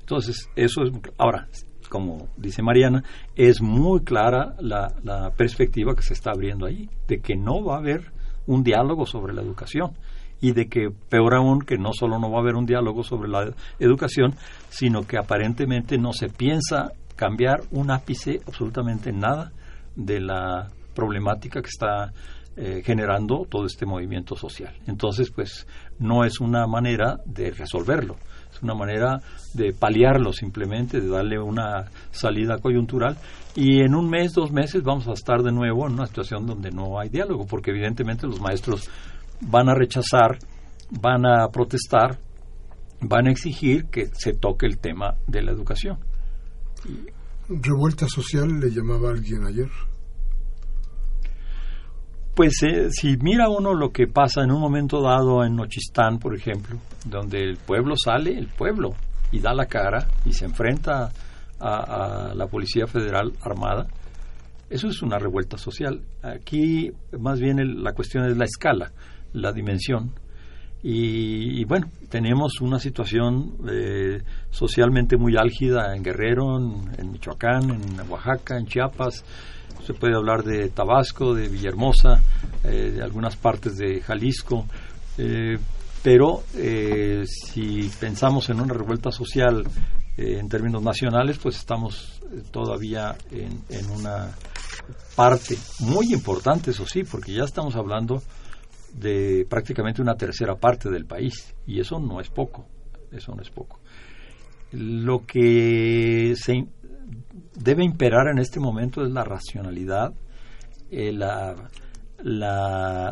[0.00, 0.92] Entonces, eso es.
[1.16, 1.48] Ahora,
[1.88, 3.04] como dice Mariana,
[3.36, 7.76] es muy clara la, la perspectiva que se está abriendo ahí, de que no va
[7.76, 8.12] a haber
[8.46, 9.92] un diálogo sobre la educación
[10.40, 13.28] y de que, peor aún, que no solo no va a haber un diálogo sobre
[13.28, 14.34] la educación,
[14.70, 19.52] sino que aparentemente no se piensa cambiar un ápice, absolutamente nada,
[19.94, 22.12] de la problemática que está
[22.56, 24.74] eh, generando todo este movimiento social.
[24.86, 25.66] Entonces, pues
[25.98, 28.16] no es una manera de resolverlo,
[28.52, 29.20] es una manera
[29.54, 33.16] de paliarlo simplemente, de darle una salida coyuntural
[33.54, 36.70] y en un mes, dos meses vamos a estar de nuevo en una situación donde
[36.70, 38.88] no hay diálogo, porque evidentemente los maestros
[39.40, 40.38] van a rechazar,
[40.90, 42.18] van a protestar,
[43.00, 45.98] van a exigir que se toque el tema de la educación.
[47.48, 49.68] Revuelta social le llamaba alguien ayer.
[52.34, 56.34] Pues eh, si mira uno lo que pasa en un momento dado en Nochistán, por
[56.34, 58.94] ejemplo, donde el pueblo sale, el pueblo,
[59.32, 61.10] y da la cara y se enfrenta
[61.60, 63.86] a, la Policía Federal Armada,
[64.70, 66.00] eso es una revuelta social.
[66.22, 68.92] Aquí más bien la cuestión es la escala,
[69.34, 70.12] la dimensión.
[70.84, 74.20] Y, bueno, tenemos una situación eh,
[74.50, 79.24] socialmente muy álgida en Guerrero, en Michoacán, en Oaxaca, en Chiapas,
[79.86, 82.22] se puede hablar de Tabasco, de Villahermosa,
[82.64, 84.66] eh, de algunas partes de Jalisco,
[85.18, 85.58] eh,
[86.02, 89.64] pero eh, si pensamos en una revuelta social
[90.16, 92.20] en términos nacionales, pues estamos
[92.50, 94.30] todavía en, en, una
[95.16, 98.22] parte muy importante, eso sí, porque ya estamos hablando
[98.92, 102.66] de prácticamente una tercera parte del país, y eso no es poco,
[103.10, 103.80] eso no es poco.
[104.72, 106.66] Lo que se
[107.54, 110.12] debe imperar en este momento es la racionalidad,
[110.90, 111.54] eh, la,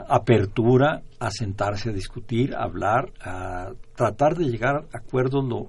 [0.09, 5.69] apertura a sentarse a discutir, a hablar, a tratar de llegar a acuerdos lo,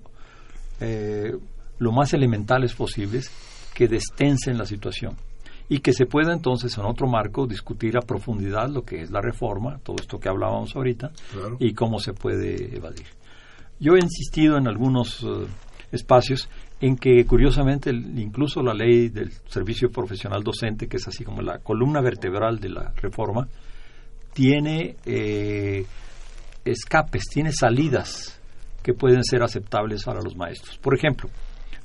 [0.80, 1.32] eh,
[1.80, 3.32] lo más elementales posibles
[3.74, 5.16] que destensen la situación
[5.72, 9.22] y que se pueda entonces en otro marco discutir a profundidad lo que es la
[9.22, 11.12] reforma, todo esto que hablábamos ahorita,
[11.60, 13.08] y cómo se puede evadir.
[13.80, 15.48] Yo he insistido en algunos eh,
[15.94, 16.50] espacios
[16.82, 21.60] en que curiosamente incluso la ley del servicio profesional docente, que es así como la
[21.60, 23.48] columna vertebral de la reforma,
[24.34, 25.86] tiene eh,
[26.66, 28.40] escapes, tiene salidas
[28.82, 30.80] que pueden ser aceptables para los maestros.
[30.80, 31.30] Por ejemplo,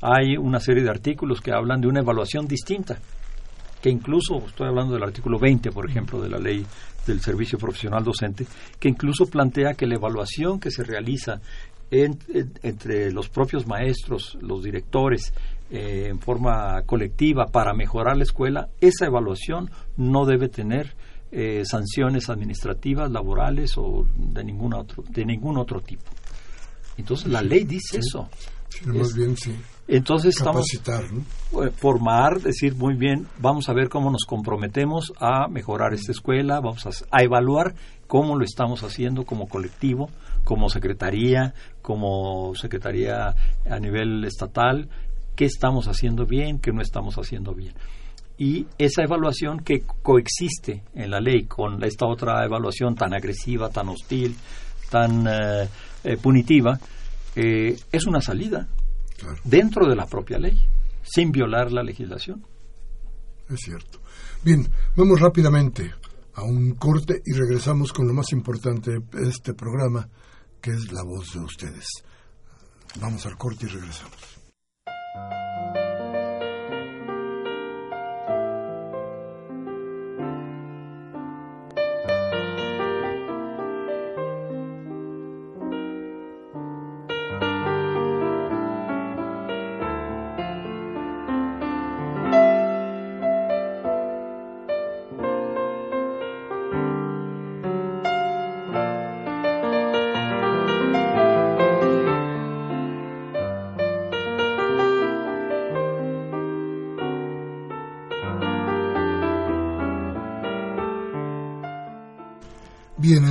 [0.00, 2.98] hay una serie de artículos que hablan de una evaluación distinta,
[3.82, 6.64] que incluso, estoy hablando del artículo 20, por ejemplo, de la ley
[7.06, 8.46] del servicio profesional docente,
[8.80, 11.40] que incluso plantea que la evaluación que se realiza
[11.90, 15.32] entre los propios maestros, los directores,
[15.68, 20.94] eh, en forma colectiva para mejorar la escuela, esa evaluación no debe tener
[21.32, 26.04] eh, sanciones administrativas, laborales o de ningún otro, de ningún otro tipo.
[26.96, 28.28] Entonces la ley dice eso.
[29.16, 29.56] bien, sí.
[29.88, 30.66] Entonces estamos
[31.12, 31.70] ¿no?
[31.72, 36.86] formar, decir muy bien, vamos a ver cómo nos comprometemos a mejorar esta escuela, vamos
[37.10, 37.74] a evaluar
[38.06, 40.10] cómo lo estamos haciendo como colectivo,
[40.44, 41.54] como secretaría,
[41.86, 43.32] como secretaría
[43.64, 44.88] a nivel estatal,
[45.36, 47.74] qué estamos haciendo bien, qué no estamos haciendo bien.
[48.38, 53.88] Y esa evaluación que coexiste en la ley con esta otra evaluación tan agresiva, tan
[53.88, 54.34] hostil,
[54.90, 55.68] tan eh,
[56.02, 56.76] eh, punitiva,
[57.36, 58.66] eh, es una salida
[59.44, 60.58] dentro de la propia ley,
[61.04, 62.44] sin violar la legislación.
[63.48, 64.00] Es cierto.
[64.42, 64.66] Bien,
[64.96, 65.92] vamos rápidamente
[66.34, 70.08] a un corte y regresamos con lo más importante de este programa,
[70.66, 71.86] que es la voz de ustedes.
[72.96, 74.18] Vamos al corte y regresamos.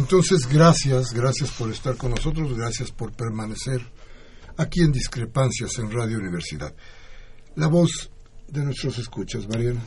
[0.06, 3.82] Entonces gracias, gracias por estar con nosotros, gracias por permanecer
[4.56, 6.76] aquí en Discrepancias en Radio Universidad.
[7.56, 8.12] La voz
[8.48, 9.82] de nuestros escuchas, Mariana.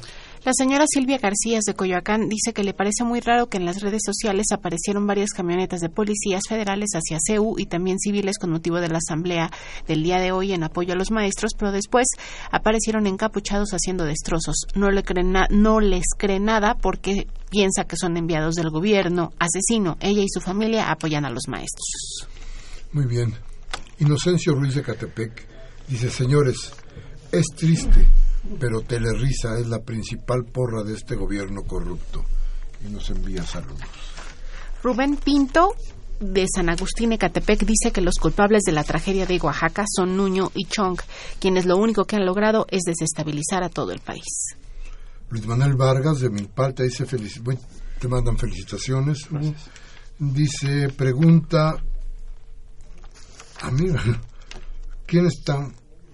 [0.48, 3.82] La señora Silvia García de Coyoacán dice que le parece muy raro que en las
[3.82, 8.80] redes sociales aparecieron varias camionetas de policías federales hacia CEU y también civiles con motivo
[8.80, 9.50] de la asamblea
[9.86, 12.06] del día de hoy en apoyo a los maestros, pero después
[12.50, 14.56] aparecieron encapuchados haciendo destrozos.
[14.74, 19.34] No, le creen no les cree nada porque piensa que son enviados del gobierno.
[19.38, 22.26] Asesino, ella y su familia apoyan a los maestros.
[22.92, 23.34] Muy bien.
[23.98, 25.46] Inocencio Ruiz de Catepec
[25.88, 26.72] dice, señores,
[27.32, 28.06] es triste
[28.58, 32.24] pero Telerisa es la principal porra de este gobierno corrupto
[32.86, 33.82] y nos envía saludos.
[34.82, 35.74] Rubén Pinto
[36.20, 40.50] de San Agustín Ecatepec dice que los culpables de la tragedia de Oaxaca son Nuño
[40.54, 40.98] y Chong,
[41.40, 44.56] quienes lo único que han logrado es desestabilizar a todo el país.
[45.30, 47.06] Luis Manuel Vargas de Milpalta dice
[47.98, 49.28] te mandan felicitaciones.
[50.18, 51.76] Dice, pregunta,
[53.60, 54.02] amiga,
[55.06, 55.68] ¿quién está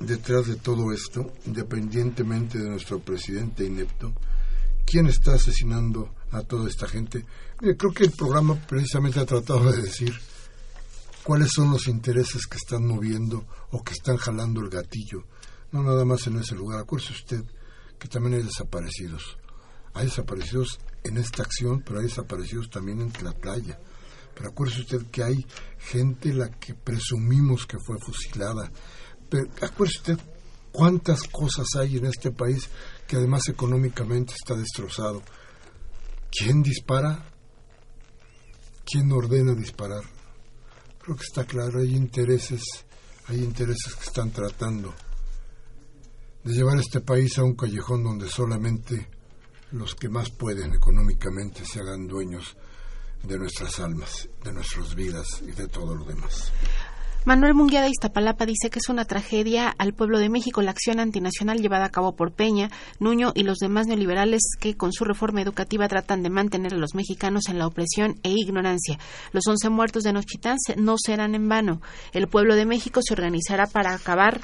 [0.04, 4.12] detrás de todo esto, independientemente de nuestro presidente inepto,
[4.86, 7.24] ¿quién está asesinando a toda esta gente?
[7.56, 10.14] creo que el programa precisamente ha tratado de decir
[11.24, 15.24] cuáles son los intereses que están moviendo o que están jalando el gatillo.
[15.72, 16.80] No nada más en ese lugar.
[16.80, 17.44] Acuérdese usted
[17.98, 19.38] que también hay desaparecidos.
[19.94, 23.78] Hay desaparecidos en esta acción, pero hay desaparecidos también en la playa.
[24.34, 25.46] Pero acuérdese usted que hay
[25.78, 28.70] gente la que presumimos que fue fusilada,
[29.28, 30.18] pero acuérdese usted
[30.72, 32.68] cuántas cosas hay en este país
[33.06, 35.22] que además económicamente está destrozado.
[36.30, 37.24] ¿Quién dispara?
[38.84, 40.02] ¿Quién ordena disparar?
[40.98, 42.62] Creo que está claro, hay intereses,
[43.28, 44.94] hay intereses que están tratando
[46.42, 49.08] de llevar este país a un callejón donde solamente
[49.72, 52.56] los que más pueden económicamente se hagan dueños
[53.22, 56.52] de nuestras almas, de nuestras vidas y de todo lo demás.
[57.26, 61.00] Manuel Munguía de Iztapalapa dice que es una tragedia al pueblo de México la acción
[61.00, 62.70] antinacional llevada a cabo por Peña,
[63.00, 66.94] Nuño y los demás neoliberales que con su reforma educativa tratan de mantener a los
[66.94, 68.98] mexicanos en la opresión e ignorancia.
[69.32, 71.80] Los once muertos de Nochitán no serán en vano.
[72.12, 74.42] El pueblo de México se organizará para acabar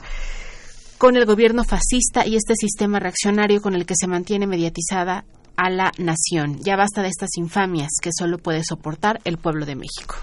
[0.97, 5.69] con el gobierno fascista y este sistema reaccionario con el que se mantiene mediatizada a
[5.69, 6.59] la nación.
[6.63, 10.17] Ya basta de estas infamias que solo puede soportar el pueblo de México.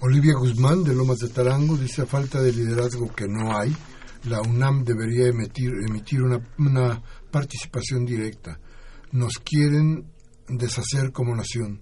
[0.00, 3.76] Olivia Guzmán de Lomas de Tarango dice a falta de liderazgo que no hay,
[4.24, 8.60] la UNAM debería emitir, emitir una, una participación directa.
[9.10, 10.06] Nos quieren
[10.48, 11.80] deshacer como nación.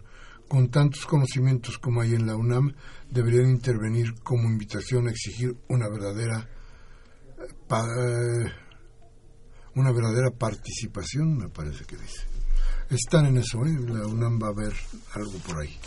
[0.48, 2.74] Con tantos conocimientos como hay en la UNAM,
[3.10, 6.48] deberían intervenir como invitación a exigir una verdadera
[9.74, 12.22] una verdadera participación, me parece que dice.
[12.88, 13.76] Están en eso, ¿eh?
[13.78, 14.72] la UNAM va a ver
[15.12, 15.78] algo por ahí.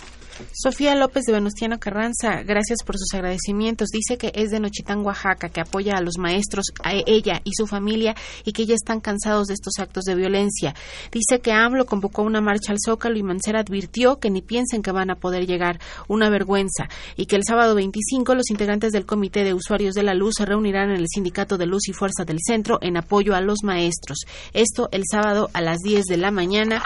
[0.54, 3.90] Sofía López de Venustiano Carranza, gracias por sus agradecimientos.
[3.90, 7.68] Dice que es de Nochitán, Oaxaca, que apoya a los maestros, a ella y su
[7.68, 8.16] familia
[8.46, 10.74] y que ya están cansados de estos actos de violencia.
[11.12, 14.92] Dice que AMLO convocó una marcha al Zócalo y Mancera advirtió que ni piensen que
[14.92, 15.80] van a poder llegar.
[16.08, 16.90] Una vergüenza.
[17.16, 20.46] Y que el sábado 25 los integrantes del Comité de Usuarios de la Luz se
[20.46, 24.20] reunirán en el Sindicato de Luz y Fuerza del Centro en apoyo a los maestros.
[24.54, 26.84] Esto el sábado a las 10 de la mañana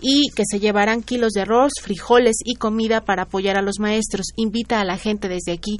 [0.00, 4.26] y que se llevarán kilos de arroz, frijoles y comida para apoyar a los maestros.
[4.36, 5.78] Invita a la gente desde aquí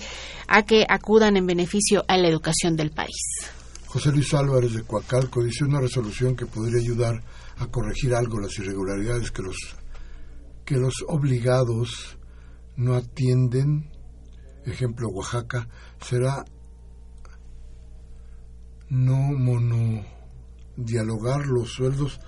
[0.49, 3.17] a que acudan en beneficio a la educación del país.
[3.87, 7.23] José Luis Álvarez de Coacalco dice una resolución que podría ayudar
[7.59, 9.57] a corregir algo las irregularidades que los
[10.65, 12.19] que los obligados
[12.77, 13.91] no atienden.
[14.65, 15.69] Ejemplo Oaxaca
[16.01, 16.45] será
[18.89, 20.05] no mono
[20.77, 22.21] dialogar los sueldos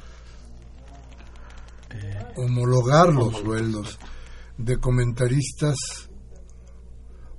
[2.37, 3.99] homologar los sueldos
[4.57, 5.77] de comentaristas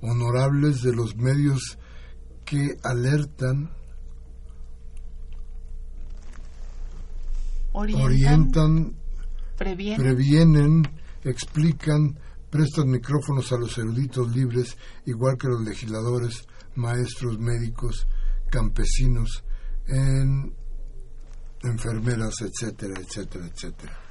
[0.02, 1.78] honorables de los medios
[2.44, 3.70] que alertan,
[7.72, 8.96] orientan,
[9.56, 10.82] previenen,
[11.22, 12.18] explican,
[12.50, 14.76] prestan micrófonos a los eruditos libres,
[15.06, 18.06] igual que los legisladores, maestros, médicos,
[18.50, 19.44] campesinos,
[19.86, 20.52] en
[21.62, 24.09] enfermeras, etcétera, etcétera, etcétera.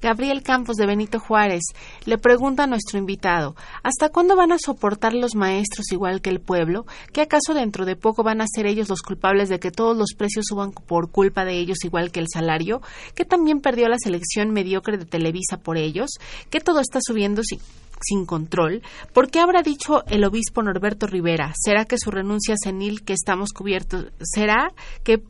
[0.00, 1.62] Gabriel Campos de Benito Juárez
[2.04, 6.40] le pregunta a nuestro invitado, ¿hasta cuándo van a soportar los maestros igual que el
[6.40, 6.86] pueblo?
[7.12, 10.14] ¿Que acaso dentro de poco van a ser ellos los culpables de que todos los
[10.16, 12.82] precios suban por culpa de ellos igual que el salario?
[13.14, 16.10] ¿Que también perdió la selección mediocre de Televisa por ellos?
[16.50, 17.60] ¿Que todo está subiendo sin,
[18.00, 18.82] sin control?
[19.14, 21.52] ¿Por qué habrá dicho el obispo Norberto Rivera?
[21.56, 24.06] ¿Será que su renuncia senil que estamos cubiertos?
[24.20, 24.72] ¿Será
[25.02, 25.22] que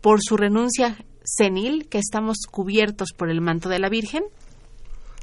[0.00, 4.24] por su renuncia senil que estamos cubiertos por el manto de la Virgen?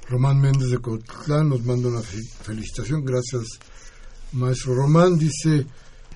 [0.10, 3.06] Román Méndez de Cotlán nos manda una felicitación.
[3.06, 3.43] Gracias,
[4.34, 5.18] maestro Román.
[5.18, 5.66] Dice,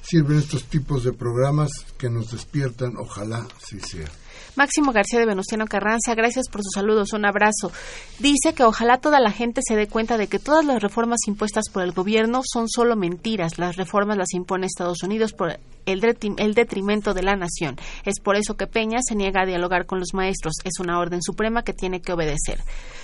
[0.01, 2.97] sirven estos tipos de programas que nos despiertan.
[2.97, 4.07] Ojalá sí sea.
[4.55, 7.71] Máximo García de Venustiano Carranza, gracias por sus saludos, un abrazo.
[8.19, 11.65] Dice que ojalá toda la gente se dé cuenta de que todas las reformas impuestas
[11.71, 13.57] por el gobierno son solo mentiras.
[13.57, 17.75] Las reformas las impone Estados Unidos por el, detrimento de la nación.
[18.05, 20.53] Es por eso que Peña se niega a dialogar con los maestros.
[20.63, 22.59] Es una orden suprema que tiene que obedecer.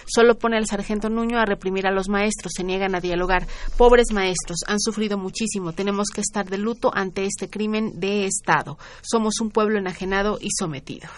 [0.06, 2.54] Solo pone al sargento Nuño a reprimir a los maestros.
[2.56, 3.48] Se niegan a dialogar.
[3.78, 5.74] Pobres maestros, han sufrido muchísimo.
[5.74, 8.78] Tenemos que estar de luto ante este crimen de Estado.
[9.02, 11.10] Somos un pueblo enajenado y sometido.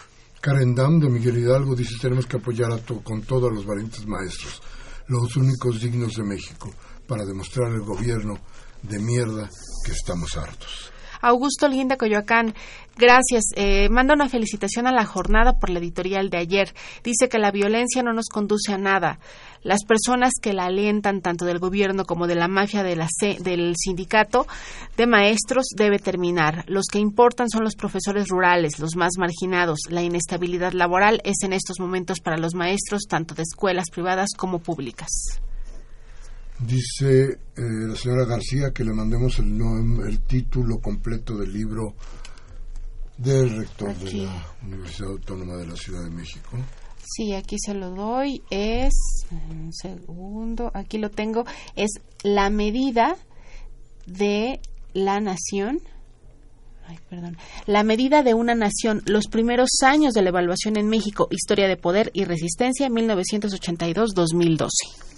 [0.41, 4.61] Karen Dam de Miguel Hidalgo dice tenemos que apoyar a con todos los valientes maestros,
[5.07, 6.69] los únicos dignos de México,
[7.07, 8.37] para demostrar al gobierno
[8.81, 9.49] de mierda
[9.85, 10.92] que estamos hartos.
[11.23, 12.53] Augusto Linda Coyoacán,
[12.97, 13.45] gracias.
[13.55, 16.73] Eh, manda una felicitación a la jornada por la editorial de ayer.
[17.01, 19.19] Dice que la violencia no nos conduce a nada.
[19.61, 23.07] Las personas que la alientan, tanto del gobierno como de la mafia de la
[23.39, 24.47] del sindicato
[24.97, 26.65] de maestros, debe terminar.
[26.67, 29.79] Los que importan son los profesores rurales, los más marginados.
[29.89, 34.59] La inestabilidad laboral es en estos momentos para los maestros, tanto de escuelas privadas como
[34.59, 35.07] públicas.
[36.59, 39.59] Dice eh, la señora García que le mandemos el,
[40.07, 41.95] el título completo del libro
[43.17, 46.57] del rector de la Universidad Autónoma de la Ciudad de México.
[47.03, 48.41] Sí, aquí se lo doy.
[48.49, 48.93] Es,
[49.31, 51.45] un segundo, aquí lo tengo.
[51.75, 51.91] Es
[52.23, 53.17] la medida
[54.05, 54.61] de
[54.93, 55.81] la nación.
[56.87, 57.37] Ay, perdón.
[57.65, 61.77] La medida de una nación, los primeros años de la evaluación en México, historia de
[61.77, 65.12] poder y resistencia, 1982-2012.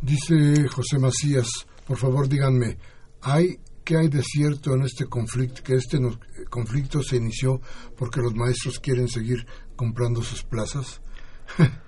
[0.00, 1.48] Dice José Macías,
[1.86, 2.78] por favor díganme,
[3.22, 5.62] ¿hay qué hay de cierto en este conflicto?
[5.62, 5.98] Que este
[6.50, 7.60] conflicto se inició
[7.96, 11.00] porque los maestros quieren seguir comprando sus plazas.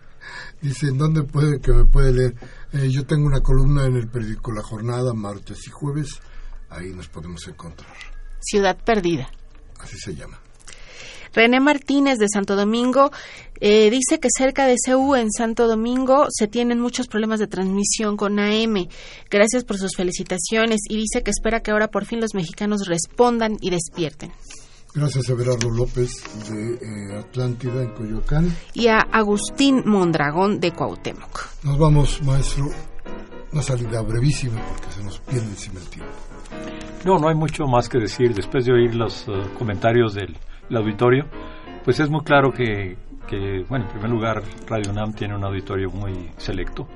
[0.62, 2.34] Dice, ¿en dónde puede que me puede leer?
[2.72, 6.20] Eh, yo tengo una columna en el periódico La Jornada, martes y jueves.
[6.68, 7.96] Ahí nos podemos encontrar.
[8.40, 9.30] Ciudad Perdida.
[9.80, 10.38] Así se llama.
[11.33, 13.11] René Martínez de Santo Domingo
[13.61, 18.16] eh, dice que cerca de CU en Santo Domingo se tienen muchos problemas de transmisión
[18.16, 18.89] con AM.
[19.31, 23.57] Gracias por sus felicitaciones y dice que espera que ahora por fin los mexicanos respondan
[23.61, 24.33] y despierten.
[24.95, 28.57] Gracias a Berardo López de eh, Atlántida en Coyoacán.
[28.74, 31.47] Y a Agustín Mondragón de Cuauhtémoc.
[31.62, 32.70] Nos vamos, maestro.
[33.53, 36.12] Una salida brevísima porque se nos pierde encima el tiempo.
[37.05, 38.35] No, no hay mucho más que decir.
[38.35, 40.37] Después de oír los eh, comentarios del
[40.77, 41.27] auditorio,
[41.85, 42.97] pues es muy claro que,
[43.27, 46.87] que, bueno, en primer lugar, Radio UNAM tiene un auditorio muy selecto.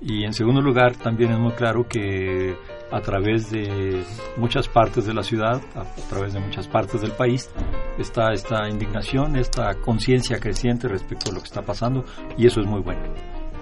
[0.00, 2.56] Y en segundo lugar, también es muy claro que
[2.90, 4.04] a través de
[4.36, 7.50] muchas partes de la ciudad, a, través de muchas partes del país,
[7.98, 12.04] está esta indignación, esta conciencia creciente respecto a lo que está pasando
[12.36, 13.00] y eso es muy bueno.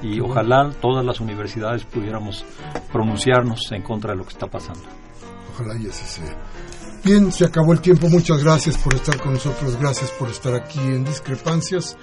[0.02, 2.44] Y ojalá todas las universidades pudiéramos
[2.90, 4.82] pronunciarnos en contra de lo que está pasando.
[5.60, 6.36] Ojalá y así sea.
[7.04, 8.08] Bien, se acabó el tiempo.
[8.08, 9.76] Muchas gracias por estar con nosotros.
[9.76, 11.96] Gracias por estar aquí en Discrepancias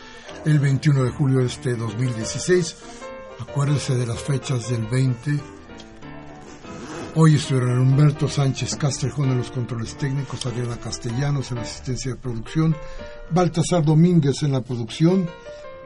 [0.45, 2.75] el 21 de julio de este 2016.
[3.39, 5.57] Acuérdense de las fechas del 20
[7.19, 12.17] Hoy estuvieron Humberto Sánchez Castrejón en los controles técnicos, Adriana Castellanos en la asistencia de
[12.17, 12.75] producción,
[13.31, 15.27] Baltasar Domínguez en la producción.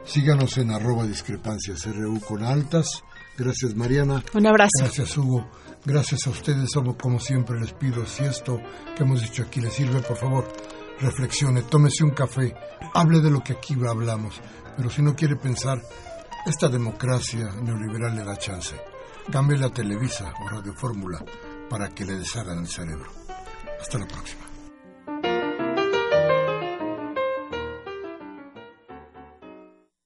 [0.04, 3.02] Síganos en arroba discrepancias RU con altas.
[3.38, 4.22] Gracias Mariana.
[4.34, 4.68] Un abrazo.
[4.80, 5.48] Gracias Hugo.
[5.84, 6.70] Gracias a ustedes.
[7.00, 8.60] Como siempre les pido, si esto
[8.96, 10.52] que hemos dicho aquí les sirve, por favor,
[11.00, 12.54] reflexione, tómese un café,
[12.94, 14.40] hable de lo que aquí hablamos.
[14.76, 15.82] Pero si no quiere pensar,
[16.46, 18.76] esta democracia neoliberal le da chance.
[19.30, 21.24] Cambie la Televisa o Radio Fórmula
[21.68, 23.10] para que le deshagan el cerebro.
[23.80, 24.41] Hasta la próxima.